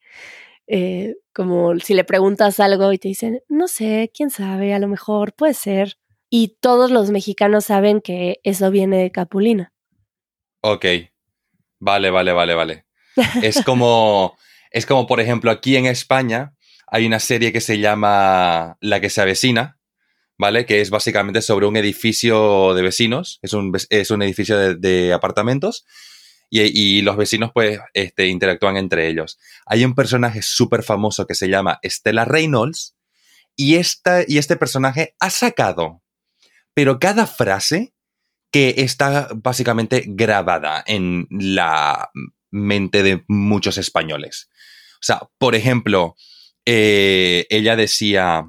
Eh, 0.71 1.15
como 1.33 1.79
si 1.79 1.95
le 1.95 2.05
preguntas 2.05 2.61
algo 2.61 2.93
y 2.93 2.99
te 2.99 3.09
dicen, 3.09 3.41
no 3.49 3.69
sé, 3.69 4.11
quién 4.15 4.31
sabe, 4.31 4.75
a 4.75 4.79
lo 4.79 4.87
mejor 4.87 5.33
puede 5.33 5.55
ser. 5.55 5.99
Y 6.31 6.59
todos 6.61 6.91
los 6.91 7.11
mexicanos 7.11 7.65
saben 7.65 8.03
que 8.03 8.41
eso 8.43 8.71
viene 8.71 8.99
de 8.99 9.11
Capulina. 9.11 9.73
Ok. 10.61 10.85
Vale, 11.81 12.11
vale, 12.11 12.33
vale, 12.33 12.55
vale. 12.55 12.85
es 13.43 13.63
como, 13.65 14.37
es 14.71 14.85
como, 14.85 15.07
por 15.07 15.21
ejemplo, 15.21 15.51
aquí 15.51 15.77
en 15.77 15.87
España 15.87 16.55
hay 16.87 17.07
una 17.07 17.21
serie 17.21 17.53
que 17.53 17.61
se 17.61 17.79
llama 17.79 18.77
La 18.81 19.01
que 19.01 19.09
se 19.09 19.23
avecina, 19.23 19.79
¿vale? 20.37 20.67
Que 20.67 20.83
es 20.83 20.91
básicamente 20.91 21.41
sobre 21.41 21.67
un 21.67 21.77
edificio 21.77 22.75
de 22.75 22.83
vecinos, 22.83 23.39
es 23.41 23.55
un, 23.55 23.73
es 23.89 24.11
un 24.11 24.23
edificio 24.23 24.59
de, 24.59 24.75
de 24.75 25.15
apartamentos 25.15 25.87
y, 26.51 27.03
los 27.03 27.17
vecinos 27.17 27.51
pues 27.53 27.79
este, 27.95 28.27
interactúan 28.27 28.77
entre 28.77 29.09
ellos. 29.09 29.39
Hay 29.67 29.85
un 29.85 29.95
personaje 29.95 30.43
súper 30.43 30.83
famoso 30.83 31.27
que 31.27 31.35
se 31.35 31.49
llama 31.49 31.79
Stella 31.85 32.25
Reynolds 32.25 32.97
y, 33.57 33.77
esta, 33.77 34.23
y 34.27 34.39
este 34.39 34.57
personaje 34.57 35.15
ha 35.21 35.31
sacado, 35.31 36.03
pero 36.75 36.99
cada 36.99 37.27
frase 37.27 37.93
que 38.51 38.75
está 38.79 39.29
básicamente 39.35 40.05
grabada 40.07 40.83
en 40.87 41.27
la 41.31 42.11
mente 42.51 43.03
de 43.03 43.25
muchos 43.29 43.77
españoles. 43.79 44.49
O 44.95 45.03
sea, 45.03 45.21
por 45.39 45.55
ejemplo, 45.55 46.17
eh, 46.65 47.47
ella 47.51 47.77
decía, 47.77 48.45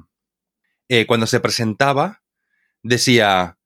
eh, 0.88 1.06
cuando 1.06 1.26
se 1.26 1.40
presentaba, 1.40 2.22
decía, 2.82 3.58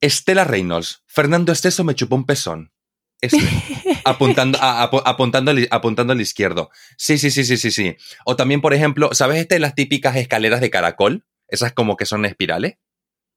Estela 0.00 0.44
Reynolds, 0.44 1.02
Fernando 1.06 1.52
Esteso 1.52 1.82
me 1.82 1.94
chupó 1.94 2.16
un 2.16 2.26
pezón. 2.26 2.72
Este, 3.20 3.38
apuntando, 4.04 4.58
apuntando, 4.60 5.52
apuntando 5.70 6.12
al 6.12 6.20
izquierdo. 6.20 6.70
Sí, 6.96 7.18
sí, 7.18 7.30
sí, 7.30 7.44
sí, 7.44 7.56
sí, 7.56 7.70
sí. 7.70 7.96
O 8.24 8.36
también, 8.36 8.60
por 8.60 8.74
ejemplo, 8.74 9.10
¿sabes 9.12 9.38
este, 9.38 9.58
las 9.58 9.74
típicas 9.74 10.16
escaleras 10.16 10.60
de 10.60 10.70
caracol? 10.70 11.24
Esas 11.48 11.72
como 11.72 11.96
que 11.96 12.06
son 12.06 12.24
espirales. 12.24 12.74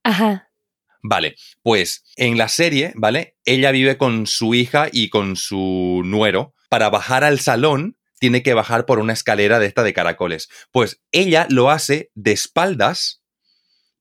Ajá. 0.04 0.50
Vale, 1.02 1.34
pues 1.62 2.04
en 2.16 2.38
la 2.38 2.48
serie, 2.48 2.92
¿vale? 2.94 3.36
Ella 3.44 3.72
vive 3.72 3.98
con 3.98 4.26
su 4.26 4.54
hija 4.54 4.88
y 4.92 5.08
con 5.08 5.36
su 5.36 6.02
nuero. 6.04 6.54
Para 6.68 6.90
bajar 6.90 7.24
al 7.24 7.40
salón, 7.40 7.98
tiene 8.20 8.44
que 8.44 8.54
bajar 8.54 8.86
por 8.86 9.00
una 9.00 9.12
escalera 9.12 9.58
de 9.58 9.66
esta 9.66 9.82
de 9.82 9.92
caracoles. 9.92 10.48
Pues 10.70 11.02
ella 11.10 11.46
lo 11.50 11.70
hace 11.70 12.12
de 12.14 12.30
espaldas 12.30 13.22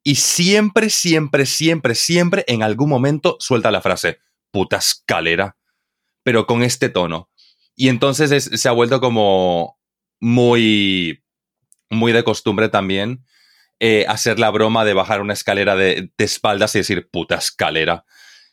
y 0.03 0.15
siempre, 0.15 0.91
siempre, 0.91 1.47
siempre, 1.47 1.95
siempre 1.95 2.45
en 2.47 2.61
algún 2.61 2.89
momento 2.89 3.37
suelta 3.39 3.71
la 3.71 3.81
frase, 3.81 4.19
puta 4.51 4.77
escalera, 4.77 5.57
pero 6.23 6.45
con 6.47 6.63
este 6.63 6.89
tono. 6.89 7.29
Y 7.75 7.89
entonces 7.89 8.49
se 8.53 8.69
ha 8.69 8.73
vuelto 8.73 9.01
como 9.01 9.79
muy, 10.19 11.23
muy 11.89 12.11
de 12.11 12.23
costumbre 12.23 12.69
también 12.69 13.23
eh, 13.83 14.05
hacer 14.07 14.37
la 14.37 14.51
broma 14.51 14.85
de 14.85 14.93
bajar 14.93 15.21
una 15.21 15.33
escalera 15.33 15.75
de, 15.75 16.11
espaldas 16.19 16.75
y 16.75 16.77
decir 16.77 17.09
puta 17.09 17.37
escalera. 17.37 18.05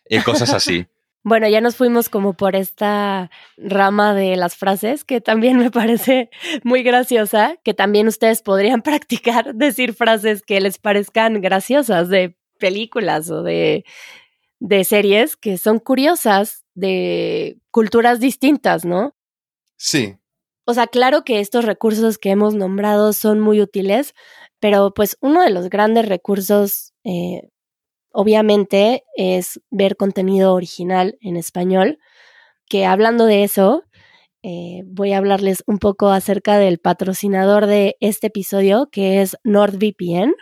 Eh, 0.06 0.22
cosas 0.24 0.52
así. 0.52 0.86
Bueno, 1.24 1.48
ya 1.48 1.60
nos 1.60 1.76
fuimos 1.76 2.08
como 2.08 2.32
por 2.32 2.56
esta 2.56 3.30
rama 3.58 4.14
de 4.14 4.36
las 4.36 4.56
frases 4.56 5.04
que 5.04 5.20
también 5.20 5.58
me 5.58 5.70
parece 5.70 6.30
muy 6.62 6.82
graciosa, 6.82 7.56
que 7.64 7.74
también 7.74 8.06
ustedes 8.06 8.40
podrían 8.40 8.80
practicar 8.82 9.54
decir 9.54 9.92
frases 9.92 10.40
que 10.40 10.60
les 10.60 10.78
parezcan 10.78 11.42
graciosas 11.42 12.08
de 12.08 12.38
películas 12.58 13.28
o 13.30 13.42
de, 13.42 13.84
de 14.60 14.84
series 14.84 15.36
que 15.36 15.58
son 15.58 15.80
curiosas 15.80 16.64
de 16.78 17.58
culturas 17.70 18.20
distintas, 18.20 18.84
¿no? 18.84 19.14
Sí. 19.76 20.16
O 20.64 20.74
sea, 20.74 20.86
claro 20.86 21.24
que 21.24 21.40
estos 21.40 21.64
recursos 21.64 22.18
que 22.18 22.30
hemos 22.30 22.54
nombrado 22.54 23.12
son 23.12 23.40
muy 23.40 23.60
útiles, 23.60 24.14
pero 24.60 24.92
pues 24.94 25.16
uno 25.20 25.42
de 25.42 25.50
los 25.50 25.70
grandes 25.70 26.08
recursos, 26.08 26.92
eh, 27.04 27.48
obviamente, 28.12 29.04
es 29.16 29.60
ver 29.70 29.96
contenido 29.96 30.54
original 30.54 31.16
en 31.20 31.36
español, 31.36 31.98
que 32.68 32.84
hablando 32.86 33.24
de 33.24 33.44
eso, 33.44 33.84
eh, 34.42 34.82
voy 34.86 35.12
a 35.12 35.18
hablarles 35.18 35.64
un 35.66 35.78
poco 35.78 36.10
acerca 36.10 36.58
del 36.58 36.78
patrocinador 36.78 37.66
de 37.66 37.96
este 38.00 38.28
episodio, 38.28 38.88
que 38.92 39.20
es 39.22 39.36
NordVPN. 39.42 40.34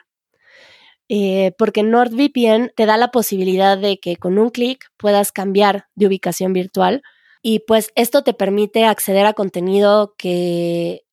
Eh, 1.09 1.53
porque 1.57 1.83
NordVPN 1.83 2.73
te 2.75 2.85
da 2.85 2.97
la 2.97 3.13
posibilidad 3.13 3.79
de 3.79 3.99
que 3.99 4.17
con 4.17 4.39
un 4.39 4.51
clic 4.51 4.87
puedas 4.97 5.31
cambiar 5.31 5.87
de 5.95 6.09
ubicación 6.09 6.53
virtual 6.53 7.03
y 7.43 7.61
pues 7.61 7.93
esto 7.95 8.25
te 8.25 8.35
permite 8.35 8.85
acceder 8.85 9.25
a 9.25 9.33
contenido 9.33 10.15
que 10.19 11.07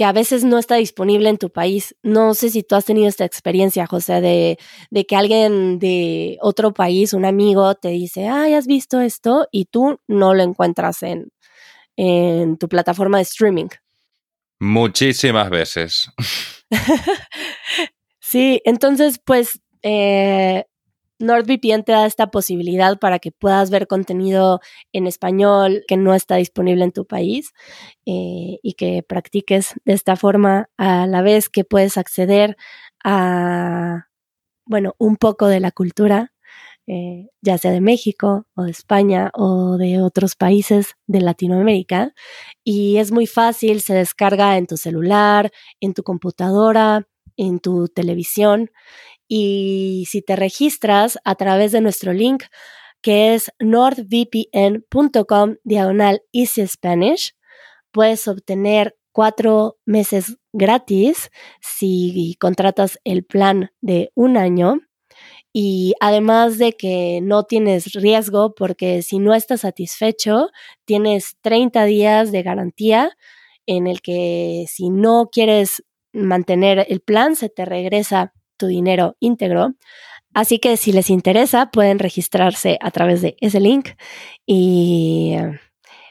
que 0.00 0.04
a 0.06 0.12
veces 0.12 0.44
no 0.44 0.58
está 0.58 0.76
disponible 0.76 1.28
en 1.28 1.36
tu 1.36 1.50
país. 1.50 1.94
No 2.02 2.32
sé 2.32 2.48
si 2.48 2.62
tú 2.62 2.74
has 2.74 2.86
tenido 2.86 3.06
esta 3.06 3.26
experiencia, 3.26 3.86
José, 3.86 4.22
de, 4.22 4.58
de 4.90 5.04
que 5.04 5.14
alguien 5.14 5.78
de 5.78 6.38
otro 6.40 6.72
país, 6.72 7.12
un 7.12 7.26
amigo, 7.26 7.74
te 7.74 7.88
dice, 7.88 8.26
ay, 8.26 8.54
¿has 8.54 8.66
visto 8.66 9.00
esto? 9.00 9.46
Y 9.52 9.66
tú 9.66 10.00
no 10.08 10.32
lo 10.32 10.42
encuentras 10.42 11.02
en, 11.02 11.30
en 11.96 12.56
tu 12.56 12.66
plataforma 12.66 13.18
de 13.18 13.24
streaming. 13.24 13.68
Muchísimas 14.58 15.50
veces. 15.50 16.10
sí, 18.30 18.62
entonces, 18.64 19.20
pues, 19.24 19.60
eh, 19.82 20.64
NordVPN 21.18 21.84
te 21.84 21.92
da 21.92 22.06
esta 22.06 22.30
posibilidad 22.30 22.98
para 22.98 23.18
que 23.18 23.32
puedas 23.32 23.70
ver 23.70 23.86
contenido 23.86 24.60
en 24.92 25.06
español 25.06 25.84
que 25.88 25.96
no 25.98 26.14
está 26.14 26.36
disponible 26.36 26.84
en 26.84 26.92
tu 26.92 27.06
país 27.06 27.52
eh, 28.06 28.58
y 28.62 28.74
que 28.74 29.02
practiques 29.02 29.74
de 29.84 29.92
esta 29.94 30.16
forma 30.16 30.70
a 30.78 31.06
la 31.06 31.22
vez 31.22 31.48
que 31.50 31.64
puedes 31.64 31.98
acceder 31.98 32.56
a, 33.04 34.06
bueno, 34.66 34.94
un 34.98 35.16
poco 35.16 35.46
de 35.48 35.60
la 35.60 35.72
cultura, 35.72 36.32
eh, 36.86 37.28
ya 37.42 37.58
sea 37.58 37.72
de 37.72 37.80
México 37.82 38.46
o 38.56 38.64
de 38.64 38.70
España 38.72 39.30
o 39.34 39.76
de 39.78 40.02
otros 40.02 40.36
países 40.36 40.94
de 41.06 41.20
Latinoamérica. 41.20 42.14
Y 42.64 42.98
es 42.98 43.12
muy 43.12 43.26
fácil, 43.26 43.80
se 43.82 43.94
descarga 43.94 44.56
en 44.58 44.66
tu 44.66 44.76
celular, 44.76 45.50
en 45.80 45.94
tu 45.94 46.02
computadora, 46.02 47.06
en 47.40 47.58
tu 47.58 47.88
televisión 47.88 48.70
y 49.26 50.06
si 50.08 50.20
te 50.20 50.36
registras 50.36 51.18
a 51.24 51.34
través 51.36 51.72
de 51.72 51.80
nuestro 51.80 52.12
link 52.12 52.44
que 53.00 53.34
es 53.34 53.50
nordvpn.com 53.58 55.56
diagonal 55.64 56.22
easy 56.32 56.66
Spanish, 56.66 57.34
puedes 57.92 58.28
obtener 58.28 58.96
cuatro 59.12 59.78
meses 59.86 60.36
gratis 60.52 61.30
si 61.62 62.36
contratas 62.38 62.98
el 63.04 63.24
plan 63.24 63.70
de 63.80 64.12
un 64.14 64.36
año. 64.36 64.80
Y 65.52 65.94
además 66.00 66.58
de 66.58 66.74
que 66.74 67.20
no 67.22 67.44
tienes 67.44 67.94
riesgo, 67.94 68.54
porque 68.54 69.02
si 69.02 69.18
no 69.18 69.34
estás 69.34 69.62
satisfecho, 69.62 70.50
tienes 70.84 71.36
30 71.40 71.84
días 71.86 72.30
de 72.30 72.42
garantía 72.42 73.16
en 73.66 73.86
el 73.86 74.00
que 74.00 74.66
si 74.68 74.90
no 74.90 75.28
quieres 75.32 75.82
mantener 76.12 76.86
el 76.88 77.00
plan, 77.00 77.36
se 77.36 77.48
te 77.48 77.64
regresa 77.64 78.32
tu 78.56 78.66
dinero 78.66 79.16
íntegro. 79.20 79.74
Así 80.32 80.58
que 80.58 80.76
si 80.76 80.92
les 80.92 81.10
interesa, 81.10 81.70
pueden 81.70 81.98
registrarse 81.98 82.78
a 82.80 82.90
través 82.90 83.20
de 83.22 83.36
ese 83.40 83.58
link 83.60 83.90
y 84.46 85.36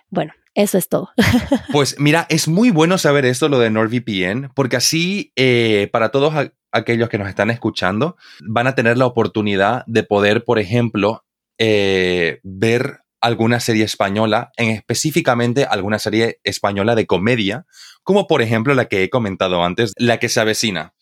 bueno, 0.10 0.34
eso 0.56 0.78
es 0.78 0.90
todo. 0.90 1.10
Pues 1.72 1.96
mira, 2.00 2.26
es 2.30 2.48
muy 2.48 2.72
bueno 2.72 2.98
saber 2.98 3.26
esto, 3.26 3.48
lo 3.48 3.60
de 3.60 3.70
NordVPN, 3.70 4.52
porque 4.56 4.76
así 4.76 5.32
eh, 5.36 5.88
para 5.92 6.10
todos 6.10 6.34
aquellos 6.72 7.10
que 7.10 7.18
nos 7.18 7.30
están 7.30 7.50
escuchando, 7.50 8.18
van 8.42 8.68
a 8.68 8.76
tener 8.76 8.98
la 8.98 9.06
oportunidad 9.06 9.84
de 9.88 10.04
poder, 10.04 10.44
por 10.44 10.60
ejemplo, 10.60 11.26
eh, 11.58 12.40
ver 12.44 13.00
alguna 13.22 13.60
serie 13.60 13.84
española, 13.84 14.52
en 14.58 14.70
específicamente 14.72 15.66
alguna 15.66 16.00
serie 16.00 16.40
española 16.44 16.96
de 16.96 17.06
comedia, 17.06 17.66
como 18.10 18.26
por 18.26 18.42
ejemplo 18.42 18.74
la 18.74 18.88
que 18.88 19.04
he 19.04 19.10
comentado 19.12 19.64
antes, 19.64 19.94
La 19.96 20.18
que 20.18 20.30
se 20.30 20.40
avecina 20.40 20.96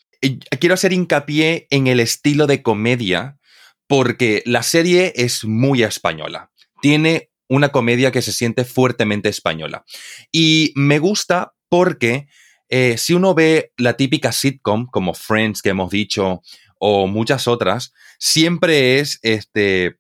quiero 0.60 0.74
hacer 0.74 0.92
hincapié 0.92 1.68
en 1.70 1.88
el 1.88 2.02
estilo 2.02 2.48
de 2.48 2.62
comedia 2.62 3.38
porque 3.88 4.44
la 4.46 4.62
serie 4.62 5.14
es 5.16 5.46
muy 5.46 5.84
española. 5.84 6.52
Tiene 6.82 7.32
una 7.48 7.70
comedia 7.70 8.12
que 8.12 8.22
se 8.22 8.34
siente 8.34 8.66
fuertemente 8.66 9.30
española. 9.30 9.86
Y 10.34 10.74
me 10.76 11.00
gusta 11.00 11.54
porque 11.70 12.28
eh, 12.68 12.98
si 12.98 13.14
uno 13.14 13.34
ve 13.34 13.72
la 13.78 13.94
típica 13.94 14.34
sitcom 14.34 14.88
como 14.88 15.14
Friends 15.14 15.62
que 15.62 15.70
hemos 15.70 15.90
dicho 15.90 16.42
o 16.78 17.08
muchas 17.08 17.48
otras, 17.48 17.94
siempre 18.20 19.00
es 19.00 19.20
este, 19.22 19.96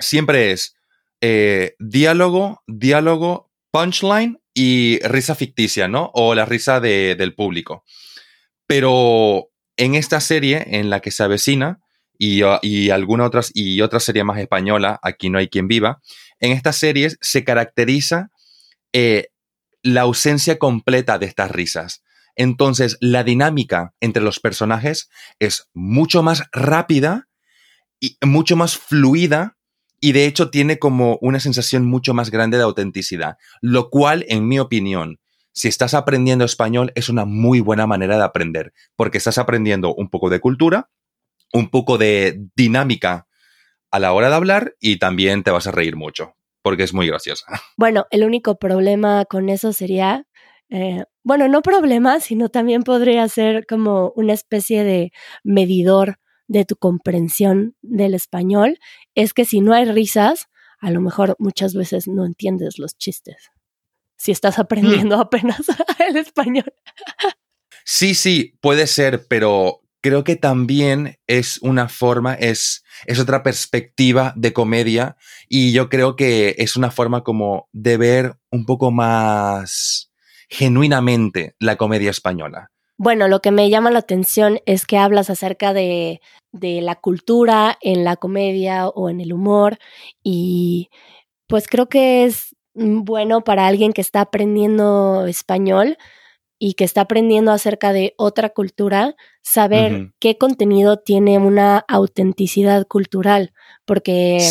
siempre 0.00 0.50
es 0.50 0.74
eh, 1.20 1.76
diálogo, 1.78 2.64
diálogo, 2.66 3.48
punchline 3.70 4.41
y 4.54 4.98
risa 5.00 5.34
ficticia, 5.34 5.88
¿no? 5.88 6.10
O 6.14 6.34
la 6.34 6.44
risa 6.44 6.80
del 6.80 7.34
público. 7.34 7.84
Pero 8.66 9.50
en 9.76 9.94
esta 9.94 10.20
serie, 10.20 10.64
en 10.78 10.90
la 10.90 11.00
que 11.00 11.10
se 11.10 11.22
avecina, 11.22 11.80
y, 12.18 12.42
uh, 12.44 12.58
y 12.62 12.90
alguna 12.90 13.24
otras, 13.24 13.50
y 13.54 13.80
otra 13.80 14.00
serie 14.00 14.24
más 14.24 14.38
española, 14.38 15.00
Aquí 15.02 15.30
no 15.30 15.38
hay 15.38 15.48
quien 15.48 15.68
viva, 15.68 16.00
en 16.38 16.52
estas 16.52 16.76
series 16.76 17.18
se 17.20 17.44
caracteriza 17.44 18.30
eh, 18.92 19.28
la 19.82 20.02
ausencia 20.02 20.58
completa 20.58 21.18
de 21.18 21.26
estas 21.26 21.50
risas. 21.50 22.02
Entonces, 22.36 22.96
la 23.00 23.24
dinámica 23.24 23.94
entre 24.00 24.22
los 24.22 24.40
personajes 24.40 25.08
es 25.38 25.68
mucho 25.74 26.22
más 26.22 26.44
rápida 26.52 27.28
y 28.00 28.16
mucho 28.22 28.56
más 28.56 28.76
fluida 28.76 29.56
y 30.04 30.10
de 30.12 30.26
hecho 30.26 30.50
tiene 30.50 30.80
como 30.80 31.16
una 31.22 31.38
sensación 31.38 31.86
mucho 31.86 32.12
más 32.12 32.32
grande 32.32 32.56
de 32.56 32.64
autenticidad, 32.64 33.38
lo 33.60 33.88
cual, 33.88 34.26
en 34.28 34.48
mi 34.48 34.58
opinión, 34.58 35.20
si 35.52 35.68
estás 35.68 35.94
aprendiendo 35.94 36.44
español 36.44 36.90
es 36.96 37.08
una 37.08 37.24
muy 37.24 37.60
buena 37.60 37.86
manera 37.86 38.16
de 38.16 38.24
aprender, 38.24 38.72
porque 38.96 39.18
estás 39.18 39.38
aprendiendo 39.38 39.94
un 39.94 40.10
poco 40.10 40.28
de 40.28 40.40
cultura, 40.40 40.90
un 41.52 41.70
poco 41.70 41.98
de 41.98 42.48
dinámica 42.56 43.28
a 43.92 44.00
la 44.00 44.12
hora 44.12 44.28
de 44.28 44.34
hablar 44.34 44.74
y 44.80 44.98
también 44.98 45.44
te 45.44 45.52
vas 45.52 45.68
a 45.68 45.70
reír 45.70 45.94
mucho, 45.94 46.34
porque 46.62 46.82
es 46.82 46.92
muy 46.92 47.06
graciosa. 47.06 47.46
Bueno, 47.76 48.06
el 48.10 48.24
único 48.24 48.58
problema 48.58 49.24
con 49.24 49.50
eso 49.50 49.72
sería, 49.72 50.26
eh, 50.68 51.04
bueno, 51.22 51.46
no 51.46 51.62
problema, 51.62 52.18
sino 52.18 52.48
también 52.48 52.82
podría 52.82 53.28
ser 53.28 53.66
como 53.66 54.12
una 54.16 54.32
especie 54.32 54.82
de 54.82 55.12
medidor 55.44 56.18
de 56.52 56.64
tu 56.64 56.76
comprensión 56.76 57.76
del 57.82 58.14
español, 58.14 58.78
es 59.14 59.32
que 59.34 59.44
si 59.44 59.60
no 59.60 59.72
hay 59.74 59.84
risas, 59.84 60.46
a 60.80 60.90
lo 60.90 61.00
mejor 61.00 61.36
muchas 61.38 61.74
veces 61.74 62.08
no 62.08 62.24
entiendes 62.26 62.78
los 62.78 62.96
chistes 62.96 63.50
si 64.22 64.30
estás 64.30 64.60
aprendiendo 64.60 65.16
mm. 65.16 65.20
apenas 65.26 65.62
el 65.98 66.16
español. 66.16 66.72
Sí, 67.84 68.14
sí, 68.14 68.56
puede 68.60 68.86
ser, 68.86 69.26
pero 69.26 69.80
creo 70.00 70.22
que 70.22 70.36
también 70.36 71.18
es 71.26 71.58
una 71.60 71.88
forma, 71.88 72.34
es, 72.34 72.84
es 73.06 73.18
otra 73.18 73.42
perspectiva 73.42 74.32
de 74.36 74.52
comedia 74.52 75.16
y 75.48 75.72
yo 75.72 75.88
creo 75.88 76.14
que 76.14 76.54
es 76.58 76.76
una 76.76 76.92
forma 76.92 77.24
como 77.24 77.68
de 77.72 77.96
ver 77.96 78.36
un 78.50 78.64
poco 78.64 78.92
más 78.92 80.12
genuinamente 80.48 81.56
la 81.58 81.76
comedia 81.76 82.10
española. 82.10 82.71
Bueno, 83.02 83.26
lo 83.26 83.42
que 83.42 83.50
me 83.50 83.68
llama 83.68 83.90
la 83.90 83.98
atención 83.98 84.60
es 84.64 84.86
que 84.86 84.96
hablas 84.96 85.28
acerca 85.28 85.72
de, 85.72 86.20
de 86.52 86.80
la 86.82 86.94
cultura 86.94 87.76
en 87.80 88.04
la 88.04 88.14
comedia 88.14 88.86
o 88.86 89.10
en 89.10 89.20
el 89.20 89.32
humor 89.32 89.80
y 90.22 90.88
pues 91.48 91.66
creo 91.66 91.88
que 91.88 92.22
es 92.22 92.54
bueno 92.74 93.42
para 93.42 93.66
alguien 93.66 93.92
que 93.92 94.02
está 94.02 94.20
aprendiendo 94.20 95.26
español 95.26 95.98
y 96.60 96.74
que 96.74 96.84
está 96.84 97.00
aprendiendo 97.00 97.50
acerca 97.50 97.92
de 97.92 98.14
otra 98.18 98.50
cultura, 98.50 99.16
saber 99.42 100.12
qué 100.20 100.38
contenido 100.38 101.00
tiene 101.00 101.38
una 101.38 101.84
autenticidad 101.88 102.86
cultural, 102.86 103.52
porque 103.84 104.48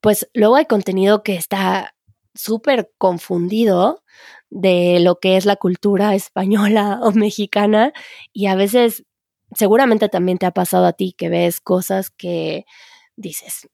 pues 0.00 0.30
luego 0.32 0.56
hay 0.56 0.64
contenido 0.64 1.22
que 1.22 1.34
está 1.34 1.94
súper 2.34 2.90
confundido 2.96 4.02
de 4.50 5.00
lo 5.00 5.16
que 5.16 5.36
es 5.36 5.46
la 5.46 5.56
cultura 5.56 6.14
española 6.14 7.00
o 7.02 7.12
mexicana 7.12 7.92
y 8.32 8.46
a 8.46 8.54
veces 8.54 9.04
seguramente 9.54 10.08
también 10.08 10.38
te 10.38 10.46
ha 10.46 10.52
pasado 10.52 10.86
a 10.86 10.92
ti 10.92 11.14
que 11.16 11.28
ves 11.28 11.60
cosas 11.60 12.10
que 12.10 12.66
dices, 13.16 13.68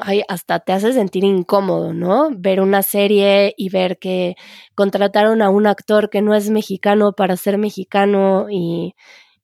ay, 0.00 0.22
hasta 0.28 0.60
te 0.60 0.72
hace 0.72 0.92
sentir 0.92 1.24
incómodo, 1.24 1.92
¿no? 1.92 2.30
Ver 2.36 2.60
una 2.60 2.82
serie 2.82 3.54
y 3.56 3.68
ver 3.68 3.98
que 3.98 4.36
contrataron 4.74 5.42
a 5.42 5.50
un 5.50 5.66
actor 5.66 6.10
que 6.10 6.22
no 6.22 6.34
es 6.34 6.50
mexicano 6.50 7.12
para 7.12 7.36
ser 7.36 7.58
mexicano 7.58 8.46
y, 8.50 8.94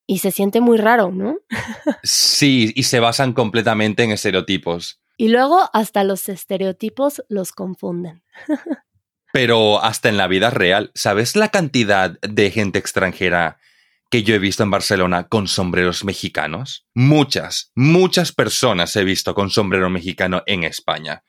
y 0.06 0.18
se 0.18 0.30
siente 0.30 0.60
muy 0.60 0.78
raro, 0.78 1.10
¿no? 1.10 1.38
sí, 2.02 2.72
y 2.74 2.84
se 2.84 3.00
basan 3.00 3.32
completamente 3.32 4.04
en 4.04 4.10
estereotipos. 4.10 5.00
Y 5.16 5.28
luego 5.28 5.68
hasta 5.72 6.04
los 6.04 6.28
estereotipos 6.28 7.22
los 7.28 7.52
confunden. 7.52 8.22
Pero 9.32 9.82
hasta 9.82 10.08
en 10.08 10.18
la 10.18 10.28
vida 10.28 10.50
real, 10.50 10.90
¿sabes 10.94 11.36
la 11.36 11.48
cantidad 11.48 12.20
de 12.20 12.50
gente 12.50 12.78
extranjera 12.78 13.58
que 14.10 14.22
yo 14.22 14.34
he 14.34 14.38
visto 14.38 14.62
en 14.62 14.70
Barcelona 14.70 15.26
con 15.28 15.48
sombreros 15.48 16.04
mexicanos? 16.04 16.86
Muchas, 16.94 17.72
muchas 17.74 18.32
personas 18.32 18.94
he 18.94 19.04
visto 19.04 19.34
con 19.34 19.48
sombrero 19.48 19.88
mexicano 19.88 20.42
en 20.46 20.64
España. 20.64 21.24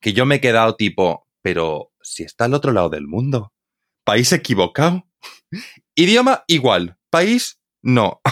Que 0.00 0.12
yo 0.12 0.26
me 0.26 0.36
he 0.36 0.40
quedado 0.40 0.76
tipo, 0.76 1.26
pero 1.40 1.92
si 2.02 2.24
está 2.24 2.44
al 2.44 2.54
otro 2.54 2.72
lado 2.72 2.90
del 2.90 3.06
mundo. 3.06 3.54
País 4.04 4.32
equivocado. 4.32 5.06
Idioma 5.94 6.44
igual. 6.46 6.98
País 7.10 7.58
no. 7.82 8.20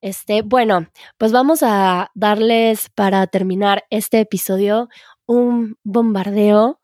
Este, 0.00 0.42
bueno, 0.42 0.86
pues 1.16 1.32
vamos 1.32 1.62
a 1.62 2.10
darles 2.14 2.90
para 2.90 3.26
terminar 3.26 3.86
este 3.88 4.20
episodio 4.20 4.90
un 5.24 5.78
bombardeo. 5.82 6.78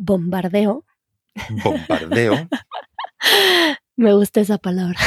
Bombardeo. 0.00 0.84
Bombardeo. 1.62 2.48
Me 3.96 4.14
gusta 4.14 4.40
esa 4.40 4.58
palabra. 4.58 4.98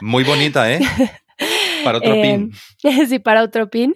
Muy 0.00 0.24
bonita, 0.24 0.72
¿eh? 0.72 0.80
Para 1.84 1.98
otro 1.98 2.12
pin. 2.14 2.52
Em, 2.82 3.08
sí, 3.08 3.18
para 3.18 3.42
otro 3.42 3.70
pin. 3.70 3.94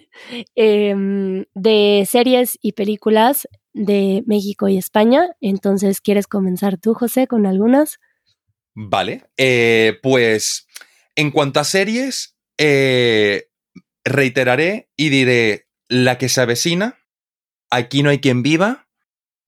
Em, 0.55 1.45
de 1.53 2.07
series 2.09 2.57
y 2.59 2.71
películas 2.71 3.47
de 3.73 4.23
México 4.25 4.67
y 4.67 4.77
España. 4.77 5.29
Entonces, 5.39 6.01
¿quieres 6.01 6.25
comenzar 6.25 6.77
tú, 6.77 6.95
José, 6.95 7.27
con 7.27 7.45
algunas? 7.45 7.99
Vale. 8.73 9.25
Eh, 9.37 9.99
pues, 10.01 10.67
en 11.15 11.29
cuanto 11.29 11.59
a 11.59 11.63
series, 11.63 12.35
eh, 12.57 13.49
reiteraré 14.03 14.89
y 14.97 15.09
diré 15.09 15.67
La 15.87 16.17
que 16.17 16.27
se 16.27 16.41
avecina, 16.41 16.97
Aquí 17.69 18.03
no 18.03 18.09
hay 18.09 18.19
quien 18.19 18.43
viva, 18.43 18.84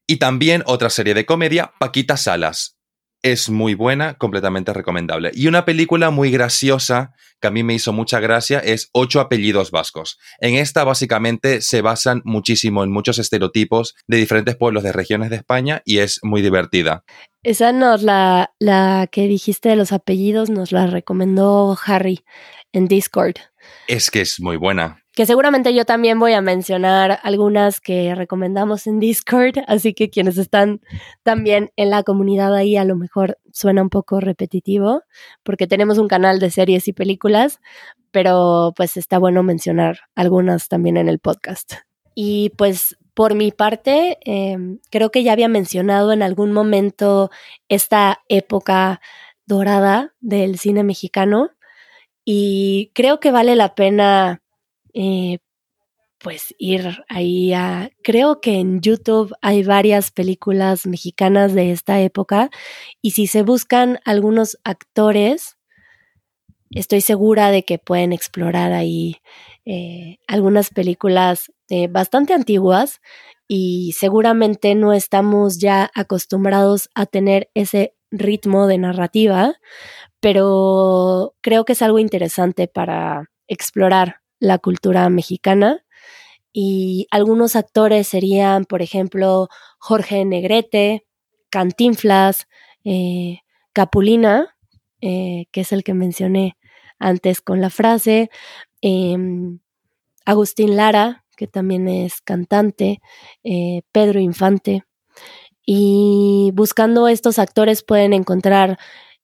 y 0.07 0.17
también 0.17 0.63
otra 0.65 0.89
serie 0.89 1.13
de 1.13 1.25
comedia, 1.25 1.73
Paquita 1.79 2.17
Salas 2.17 2.77
es 3.23 3.49
muy 3.49 3.73
buena, 3.73 4.13
completamente 4.15 4.73
recomendable. 4.73 5.31
Y 5.33 5.47
una 5.47 5.65
película 5.65 6.11
muy 6.11 6.31
graciosa 6.31 7.13
que 7.41 7.47
a 7.47 7.51
mí 7.51 7.63
me 7.63 7.73
hizo 7.73 7.93
mucha 7.93 8.19
gracia 8.19 8.59
es 8.59 8.89
Ocho 8.93 9.19
apellidos 9.19 9.71
vascos. 9.71 10.17
En 10.39 10.55
esta 10.55 10.83
básicamente 10.83 11.61
se 11.61 11.81
basan 11.81 12.21
muchísimo 12.25 12.83
en 12.83 12.91
muchos 12.91 13.19
estereotipos 13.19 13.95
de 14.07 14.17
diferentes 14.17 14.55
pueblos 14.55 14.83
de 14.83 14.91
regiones 14.91 15.29
de 15.29 15.37
España 15.37 15.81
y 15.85 15.99
es 15.99 16.19
muy 16.23 16.41
divertida. 16.41 17.03
Esa 17.43 17.71
nos 17.71 18.01
la, 18.01 18.53
la 18.59 19.07
que 19.11 19.27
dijiste 19.27 19.69
de 19.69 19.75
los 19.75 19.91
apellidos 19.91 20.49
nos 20.49 20.71
la 20.71 20.87
recomendó 20.87 21.77
Harry 21.85 22.23
en 22.71 22.87
Discord. 22.87 23.35
Es 23.87 24.09
que 24.09 24.21
es 24.21 24.39
muy 24.39 24.57
buena 24.57 25.03
que 25.17 25.25
seguramente 25.25 25.73
yo 25.73 25.83
también 25.83 26.19
voy 26.19 26.33
a 26.33 26.41
mencionar 26.41 27.17
algunas 27.23 27.81
que 27.81 28.13
recomendamos 28.13 28.85
en 28.85 28.99
Discord, 28.99 29.55
así 29.65 29.95
que 29.95 30.11
quienes 30.11 30.37
están 30.37 30.79
también 31.23 31.71
en 31.75 31.89
la 31.89 32.03
comunidad 32.03 32.53
ahí 32.53 32.77
a 32.77 32.85
lo 32.85 32.95
mejor 32.95 33.39
suena 33.51 33.81
un 33.81 33.89
poco 33.89 34.19
repetitivo, 34.19 35.01
porque 35.41 35.65
tenemos 35.65 35.97
un 35.97 36.07
canal 36.07 36.39
de 36.39 36.51
series 36.51 36.87
y 36.87 36.93
películas, 36.93 37.59
pero 38.11 38.73
pues 38.75 38.95
está 38.95 39.17
bueno 39.17 39.41
mencionar 39.41 40.01
algunas 40.13 40.67
también 40.67 40.97
en 40.97 41.09
el 41.09 41.17
podcast. 41.17 41.73
Y 42.13 42.51
pues 42.55 42.95
por 43.15 43.33
mi 43.33 43.51
parte, 43.51 44.19
em, 44.21 44.77
creo 44.91 45.09
que 45.09 45.23
ya 45.23 45.31
había 45.31 45.47
mencionado 45.47 46.13
en 46.13 46.21
algún 46.21 46.51
momento 46.51 47.31
esta 47.69 48.19
época 48.29 49.01
dorada 49.47 50.13
del 50.19 50.59
cine 50.59 50.83
mexicano 50.83 51.49
y 52.23 52.91
creo 52.93 53.19
que 53.19 53.31
vale 53.31 53.55
la 53.55 53.73
pena 53.73 54.43
eh, 54.93 55.39
pues 56.19 56.55
ir 56.57 57.03
ahí 57.09 57.53
a... 57.53 57.91
Creo 58.03 58.41
que 58.41 58.59
en 58.59 58.81
YouTube 58.81 59.33
hay 59.41 59.63
varias 59.63 60.11
películas 60.11 60.85
mexicanas 60.85 61.53
de 61.53 61.71
esta 61.71 62.01
época 62.01 62.49
y 63.01 63.11
si 63.11 63.27
se 63.27 63.43
buscan 63.43 63.99
algunos 64.05 64.57
actores, 64.63 65.57
estoy 66.71 67.01
segura 67.01 67.51
de 67.51 67.63
que 67.63 67.77
pueden 67.77 68.13
explorar 68.13 68.73
ahí 68.73 69.17
eh, 69.65 70.17
algunas 70.27 70.69
películas 70.69 71.51
eh, 71.69 71.87
bastante 71.87 72.33
antiguas 72.33 73.01
y 73.47 73.93
seguramente 73.97 74.75
no 74.75 74.93
estamos 74.93 75.59
ya 75.59 75.89
acostumbrados 75.93 76.89
a 76.95 77.05
tener 77.05 77.49
ese 77.53 77.93
ritmo 78.11 78.67
de 78.67 78.77
narrativa, 78.77 79.55
pero 80.19 81.35
creo 81.41 81.65
que 81.65 81.73
es 81.73 81.81
algo 81.81 81.99
interesante 81.99 82.67
para 82.67 83.29
explorar 83.47 84.21
la 84.39 84.57
cultura 84.59 85.09
mexicana. 85.09 85.83
Y 86.53 87.07
algunos 87.11 87.55
actores 87.55 88.07
serían, 88.07 88.65
por 88.65 88.81
ejemplo, 88.81 89.49
Jorge 89.79 90.25
Negrete, 90.25 91.05
Cantinflas, 91.49 92.47
eh, 92.83 93.39
Capulina, 93.73 94.55
eh, 95.01 95.45
que 95.51 95.61
es 95.61 95.71
el 95.71 95.83
que 95.83 95.93
mencioné 95.93 96.57
antes 96.99 97.41
con 97.41 97.61
la 97.61 97.69
frase, 97.69 98.29
em, 98.81 99.59
Agustín 100.25 100.75
Lara, 100.75 101.23
que 101.37 101.47
también 101.47 101.87
es 101.87 102.21
cantante, 102.21 103.01
eh, 103.43 103.81
Pedro 103.91 104.19
Infante. 104.19 104.83
Y 105.65 106.51
buscando 106.53 107.07
estos 107.07 107.39
actores 107.39 107.83
pueden 107.83 108.13
encontrar 108.13 108.79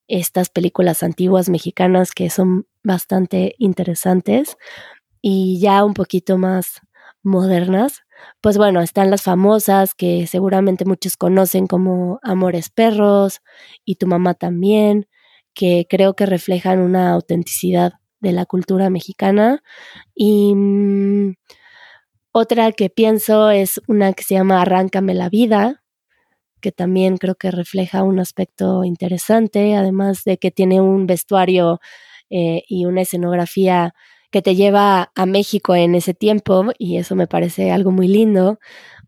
estas 0.08 0.50
películas 0.50 1.04
antiguas 1.04 1.50
mexicanas 1.50 2.12
que 2.12 2.30
son 2.30 2.68
bastante 2.84 3.56
interesantes 3.58 4.58
y 5.24 5.60
ya 5.62 5.86
un 5.86 5.94
poquito 5.94 6.38
más 6.38 6.82
modernas, 7.24 8.04
pues 8.42 8.58
bueno, 8.58 8.82
están 8.82 9.10
las 9.10 9.24
famosas 9.24 9.96
que 9.96 10.28
seguramente 10.28 10.84
muchos 10.86 11.16
conocen 11.18 11.66
como 11.66 12.20
Amores 12.24 12.70
Perros 12.70 13.42
y 13.86 13.96
Tu 13.96 14.06
mamá 14.06 14.34
también, 14.34 15.08
que 15.54 15.88
creo 15.90 16.16
que 16.16 16.26
reflejan 16.26 16.80
una 16.80 17.14
autenticidad 17.14 17.94
de 18.20 18.34
la 18.34 18.46
cultura 18.46 18.90
mexicana. 18.90 19.64
Y 20.14 20.54
mm, 20.56 21.36
otra 22.34 22.74
que 22.74 22.90
pienso 22.90 23.50
es 23.50 23.82
una 23.88 24.12
que 24.14 24.24
se 24.24 24.36
llama 24.36 24.62
Arráncame 24.62 25.14
la 25.14 25.30
vida, 25.30 25.84
que 26.62 26.74
también 26.74 27.18
creo 27.18 27.36
que 27.36 27.52
refleja 27.52 28.04
un 28.04 28.20
aspecto 28.20 28.84
interesante, 28.84 29.76
además 29.76 30.24
de 30.26 30.38
que 30.38 30.52
tiene 30.52 30.82
un 30.82 31.08
vestuario 31.08 31.80
eh, 32.30 32.64
y 32.68 32.86
una 32.86 33.02
escenografía 33.02 33.94
que 34.34 34.42
te 34.42 34.56
lleva 34.56 35.12
a 35.14 35.26
México 35.28 35.76
en 35.76 35.94
ese 35.94 36.16
tiempo 36.16 36.66
y 36.80 36.98
eso 36.98 37.16
me 37.16 37.28
parece 37.28 37.72
algo 37.72 37.92
muy 37.92 38.08
lindo. 38.08 38.60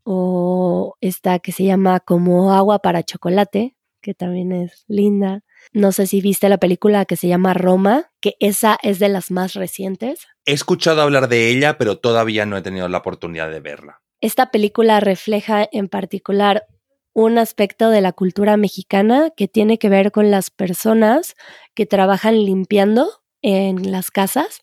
O 0.04 0.96
esta 1.02 1.40
que 1.40 1.52
se 1.52 1.64
llama 1.64 2.00
como 2.00 2.54
agua 2.54 2.78
para 2.78 3.02
chocolate, 3.02 3.76
que 4.02 4.14
también 4.14 4.52
es 4.52 4.86
linda. 4.88 5.42
No 5.74 5.92
sé 5.92 6.06
si 6.06 6.22
viste 6.22 6.48
la 6.48 6.60
película 6.60 7.06
que 7.06 7.16
se 7.16 7.28
llama 7.28 7.56
Roma, 7.56 8.12
que 8.22 8.36
esa 8.40 8.78
es 8.84 9.00
de 9.00 9.10
las 9.10 9.32
más 9.32 9.56
recientes. 9.56 10.28
He 10.46 10.54
escuchado 10.54 11.02
hablar 11.02 11.28
de 11.28 11.50
ella, 11.50 11.80
pero 11.80 11.98
todavía 11.98 12.46
no 12.46 12.56
he 12.56 12.62
tenido 12.62 12.88
la 12.88 13.00
oportunidad 13.00 13.50
de 13.50 13.62
verla. 13.62 14.04
Esta 14.22 14.52
película 14.52 15.00
refleja 15.00 15.68
en 15.72 15.90
particular 15.90 16.68
un 17.14 17.40
aspecto 17.40 17.90
de 17.90 18.02
la 18.02 18.12
cultura 18.12 18.58
mexicana 18.58 19.32
que 19.36 19.48
tiene 19.48 19.80
que 19.80 19.90
ver 19.90 20.12
con 20.12 20.30
las 20.30 20.52
personas 20.52 21.34
que 21.74 21.88
trabajan 21.88 22.46
limpiando 22.46 23.10
en 23.42 23.92
las 23.92 24.12
casas. 24.12 24.62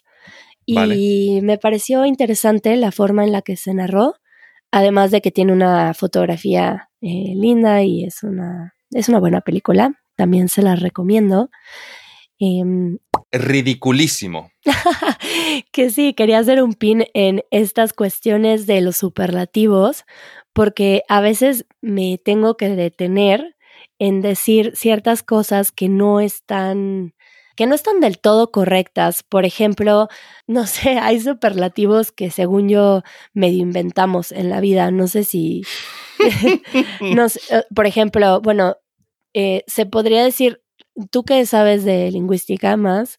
Y 0.66 1.40
me 1.42 1.58
pareció 1.58 2.04
interesante 2.06 2.76
la 2.76 2.92
forma 2.92 3.24
en 3.24 3.32
la 3.32 3.42
que 3.42 3.56
se 3.56 3.74
narró, 3.74 4.14
además 4.70 5.10
de 5.10 5.20
que 5.20 5.30
tiene 5.30 5.52
una 5.52 5.94
fotografía 5.94 6.90
eh, 7.00 7.34
linda 7.36 7.82
y 7.82 8.04
es 8.04 8.22
una, 8.22 8.74
es 8.90 9.08
una 9.08 9.18
buena 9.18 9.40
película. 9.40 10.00
También 10.16 10.48
se 10.48 10.62
la 10.62 10.76
recomiendo. 10.76 11.50
Em, 12.38 12.98
Ridiculísimo. 13.30 14.50
que 15.72 15.90
sí, 15.90 16.12
quería 16.14 16.38
hacer 16.38 16.62
un 16.62 16.74
pin 16.74 17.04
en 17.14 17.44
estas 17.50 17.92
cuestiones 17.92 18.66
de 18.66 18.80
los 18.80 18.96
superlativos, 18.96 20.04
porque 20.52 21.02
a 21.08 21.20
veces 21.20 21.66
me 21.80 22.18
tengo 22.18 22.56
que 22.56 22.68
detener 22.70 23.56
en 23.98 24.20
decir 24.20 24.72
ciertas 24.74 25.22
cosas 25.22 25.70
que 25.72 25.88
no 25.88 26.20
están 26.20 27.14
que 27.56 27.66
no 27.66 27.74
están 27.74 28.00
del 28.00 28.18
todo 28.18 28.50
correctas. 28.50 29.22
Por 29.22 29.44
ejemplo, 29.44 30.08
no 30.46 30.66
sé, 30.66 30.98
hay 30.98 31.20
superlativos 31.20 32.12
que 32.12 32.30
según 32.30 32.68
yo 32.68 33.02
medio 33.32 33.62
inventamos 33.62 34.32
en 34.32 34.50
la 34.50 34.60
vida. 34.60 34.90
No 34.90 35.08
sé 35.08 35.24
si, 35.24 35.62
no 37.00 37.26
eh, 37.26 37.64
por 37.74 37.86
ejemplo, 37.86 38.40
bueno, 38.40 38.76
eh, 39.34 39.64
se 39.66 39.86
podría 39.86 40.22
decir, 40.22 40.62
tú 41.10 41.24
que 41.24 41.44
sabes 41.46 41.84
de 41.84 42.10
lingüística 42.10 42.76
más, 42.76 43.18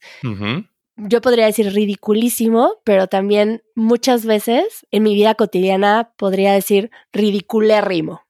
yo 0.95 1.21
podría 1.21 1.47
decir 1.47 1.73
ridiculísimo, 1.73 2.75
pero 2.83 3.07
también 3.07 3.63
muchas 3.75 4.25
veces 4.25 4.85
en 4.91 5.03
mi 5.03 5.15
vida 5.15 5.33
cotidiana 5.33 6.11
podría 6.17 6.53
decir 6.53 6.91
ridiculérrimo. 7.11 8.21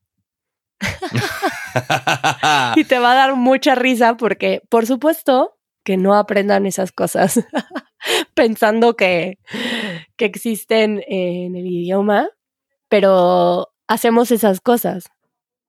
y 2.75 2.83
te 2.85 2.99
va 2.99 3.11
a 3.11 3.15
dar 3.15 3.35
mucha 3.35 3.75
risa 3.75 4.15
porque, 4.17 4.61
por 4.69 4.85
supuesto, 4.85 5.52
que 5.83 5.97
no 5.97 6.15
aprendan 6.15 6.65
esas 6.65 6.91
cosas 6.91 7.39
pensando 8.33 8.95
que, 8.95 9.39
que 10.15 10.25
existen 10.25 11.03
en 11.07 11.55
el 11.55 11.65
idioma, 11.65 12.29
pero 12.89 13.69
hacemos 13.87 14.31
esas 14.31 14.61
cosas. 14.61 15.05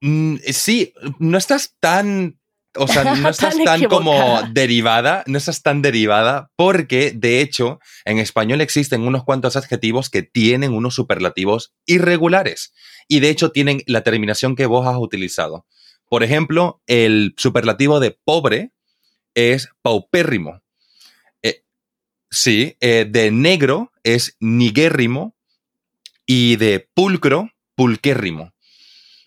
Mm, 0.00 0.36
sí, 0.52 0.92
no 1.18 1.38
estás 1.38 1.76
tan 1.80 2.38
o 2.76 2.88
sea, 2.88 3.04
no 3.14 3.28
estás 3.28 3.56
tan, 3.64 3.84
como 3.84 4.42
derivada, 4.52 5.24
no 5.26 5.38
estás 5.38 5.62
tan 5.62 5.82
derivada 5.82 6.50
porque, 6.56 7.12
de 7.14 7.40
hecho, 7.40 7.78
en 8.04 8.18
español 8.18 8.60
existen 8.60 9.02
unos 9.02 9.24
cuantos 9.24 9.56
adjetivos 9.56 10.10
que 10.10 10.22
tienen 10.22 10.72
unos 10.72 10.94
superlativos 10.94 11.74
irregulares 11.86 12.72
y, 13.08 13.20
de 13.20 13.30
hecho, 13.30 13.52
tienen 13.52 13.82
la 13.86 14.02
terminación 14.02 14.56
que 14.56 14.66
vos 14.66 14.86
has 14.86 14.96
utilizado. 14.96 15.66
Por 16.08 16.22
ejemplo, 16.22 16.82
el 16.86 17.34
superlativo 17.36 18.00
de 18.00 18.16
pobre 18.24 18.72
es 19.34 19.68
paupérrimo. 19.82 20.60
Eh, 21.42 21.62
sí, 22.30 22.76
eh, 22.80 23.06
de 23.08 23.30
negro 23.30 23.92
es 24.02 24.36
niguérrimo 24.40 25.34
y 26.26 26.56
de 26.56 26.88
pulcro, 26.94 27.50
pulquérrimo. 27.74 28.52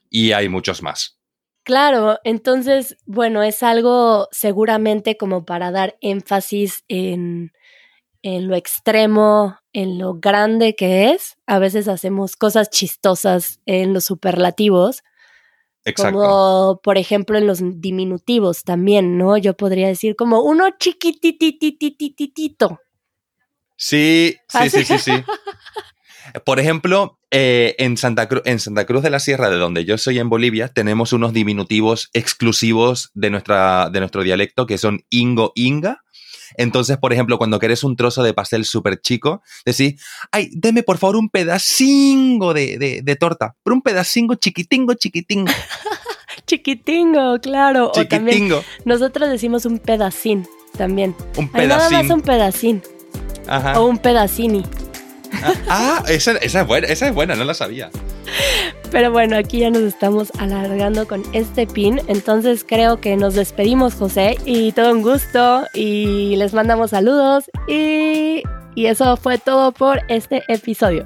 Y 0.10 0.32
hay 0.32 0.50
muchos 0.50 0.82
más. 0.82 1.18
Claro, 1.64 2.18
entonces, 2.24 2.96
bueno, 3.06 3.44
es 3.44 3.62
algo 3.62 4.30
seguramente 4.32 5.18
como 5.18 5.44
para 5.44 5.70
dar 5.70 5.98
énfasis 6.00 6.86
en, 6.88 7.52
en 8.22 8.48
lo 8.48 8.56
extremo, 8.56 9.58
en 9.74 10.00
lo 10.00 10.14
grande 10.14 10.76
que 10.76 11.12
es. 11.12 11.38
A 11.46 11.60
veces 11.60 11.90
hacemos 11.90 12.38
cosas 12.38 12.70
chistosas 12.70 13.60
en 13.66 13.94
los 13.94 14.06
superlativos. 14.06 15.04
Exacto. 15.88 16.20
Como, 16.20 16.82
por 16.84 16.98
ejemplo, 16.98 17.38
en 17.38 17.48
los 17.48 17.62
diminutivos 17.80 18.66
también, 18.66 19.18
¿no? 19.18 19.38
Yo 19.38 19.56
podría 19.56 19.88
decir 19.88 20.18
como 20.18 20.42
uno 20.42 20.68
chiquitititititito. 20.78 22.82
Sí, 23.78 24.36
sí, 24.50 24.70
sí, 24.70 24.84
sí, 24.84 25.00
sí. 25.00 25.14
Por 26.46 26.60
ejemplo, 26.60 27.20
eh, 27.32 27.76
en, 27.78 27.96
Santa 27.96 28.28
en 28.44 28.60
Santa 28.60 28.86
Cruz 28.86 29.02
de 29.02 29.10
la 29.10 29.20
Sierra, 29.20 29.50
de 29.50 29.56
donde 29.56 29.86
yo 29.86 29.98
soy 29.98 30.20
en 30.20 30.28
Bolivia, 30.28 30.68
tenemos 30.68 31.14
unos 31.14 31.32
diminutivos 31.32 32.10
exclusivos 32.12 33.12
de, 33.14 33.30
nuestra, 33.30 33.90
de 33.90 34.02
nuestro 34.02 34.24
dialecto 34.24 34.66
que 34.66 34.78
son 34.78 35.06
ingo 35.10 35.54
inga. 35.56 36.04
Entonces, 36.56 36.98
por 36.98 37.14
ejemplo, 37.14 37.38
cuando 37.38 37.60
querés 37.60 37.84
un 37.84 37.96
trozo 37.96 38.24
de 38.24 38.34
pastel 38.34 38.66
súper 38.66 39.02
chico, 39.02 39.42
decís, 39.66 40.02
ay, 40.32 40.50
deme 40.54 40.84
por 40.84 40.98
favor 40.98 41.18
un 41.18 41.30
pedacingo 41.30 42.54
de, 42.54 43.02
de, 43.04 43.16
torta, 43.16 43.56
pero 43.64 43.76
un 43.76 43.82
pedacingo 43.82 44.36
chiquitingo, 44.36 44.94
chiquitingo. 44.94 45.52
chiquitingo, 46.48 47.40
claro. 47.42 47.92
Chiquitingo. 47.94 48.64
nosotros 48.86 49.30
decimos 49.30 49.66
un 49.66 49.80
pedacín 49.80 50.48
también. 50.78 51.16
Un 51.38 51.50
pedacín. 51.50 51.70
nada 51.70 51.90
más 51.90 52.12
un 52.12 52.22
pedacín. 52.22 52.84
Ajá. 53.48 53.80
O 53.80 53.86
un 53.88 53.98
pedacini. 53.98 54.64
Ah, 55.70 56.04
esa, 56.08 56.32
es 56.38 56.68
buena, 56.68 56.88
esa 56.88 57.08
es 57.08 57.14
buena, 57.14 57.36
no 57.36 57.44
la 57.44 57.54
sabía. 57.54 57.90
Pero 58.92 59.12
bueno, 59.12 59.36
aquí 59.38 59.60
ya 59.60 59.70
nos 59.70 59.82
estamos 59.82 60.32
alargando 60.40 61.08
con 61.08 61.24
este 61.34 61.68
pin, 61.68 62.02
entonces 62.08 62.66
creo 62.68 63.02
que 63.02 63.16
nos 63.18 63.36
despedimos, 63.36 63.96
José, 63.96 64.38
y 64.46 64.72
todo 64.72 64.92
un 64.94 65.02
gusto, 65.02 65.66
y 65.74 66.36
les 66.38 66.54
mandamos 66.54 66.92
saludos, 66.92 67.50
y, 67.68 68.44
eso 68.76 69.18
fue 69.18 69.38
todo 69.40 69.72
por 69.72 70.02
este 70.08 70.44
episodio. 70.48 71.06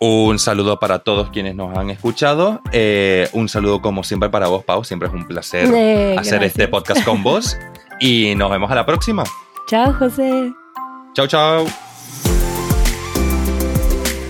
Un 0.00 0.38
saludo 0.38 0.78
para 0.78 1.00
todos 1.00 1.30
quienes 1.30 1.56
nos 1.56 1.76
han 1.76 1.90
escuchado. 1.90 2.60
Eh, 2.72 3.28
un 3.32 3.48
saludo 3.48 3.82
como 3.82 4.04
siempre 4.04 4.28
para 4.28 4.46
vos, 4.46 4.62
Pau. 4.62 4.84
Siempre 4.84 5.08
es 5.08 5.14
un 5.14 5.26
placer 5.26 5.68
eh, 5.74 6.14
hacer 6.16 6.44
este 6.44 6.68
podcast 6.68 7.04
con 7.04 7.24
vos. 7.24 7.56
Y 7.98 8.34
nos 8.36 8.48
vemos 8.48 8.70
a 8.70 8.76
la 8.76 8.86
próxima. 8.86 9.24
Chao, 9.66 9.92
José. 9.92 10.52
Chao, 11.14 11.26
chao. 11.26 11.87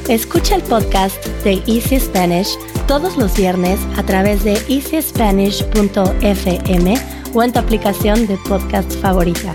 Escucha 0.08 0.54
el 0.54 0.62
podcast 0.62 1.22
de 1.44 1.62
Easy 1.66 2.00
Spanish 2.00 2.56
todos 2.86 3.18
los 3.18 3.36
viernes 3.36 3.78
a 3.98 4.02
través 4.02 4.42
de 4.42 4.54
easyspanish.fm 4.66 6.94
o 7.34 7.42
en 7.42 7.52
tu 7.52 7.58
aplicación 7.58 8.26
de 8.26 8.38
podcast 8.48 8.90
favorita. 9.02 9.54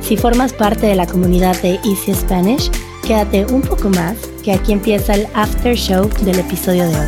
Si 0.00 0.16
formas 0.16 0.52
parte 0.52 0.86
de 0.86 0.96
la 0.96 1.06
comunidad 1.06 1.62
de 1.62 1.78
Easy 1.84 2.14
Spanish, 2.14 2.68
quédate 3.06 3.46
un 3.46 3.62
poco 3.62 3.88
más, 3.90 4.16
que 4.42 4.50
aquí 4.50 4.72
empieza 4.72 5.14
el 5.14 5.28
after 5.34 5.76
show 5.76 6.10
del 6.22 6.40
episodio 6.40 6.88
de 6.88 6.96
hoy. 6.96 7.06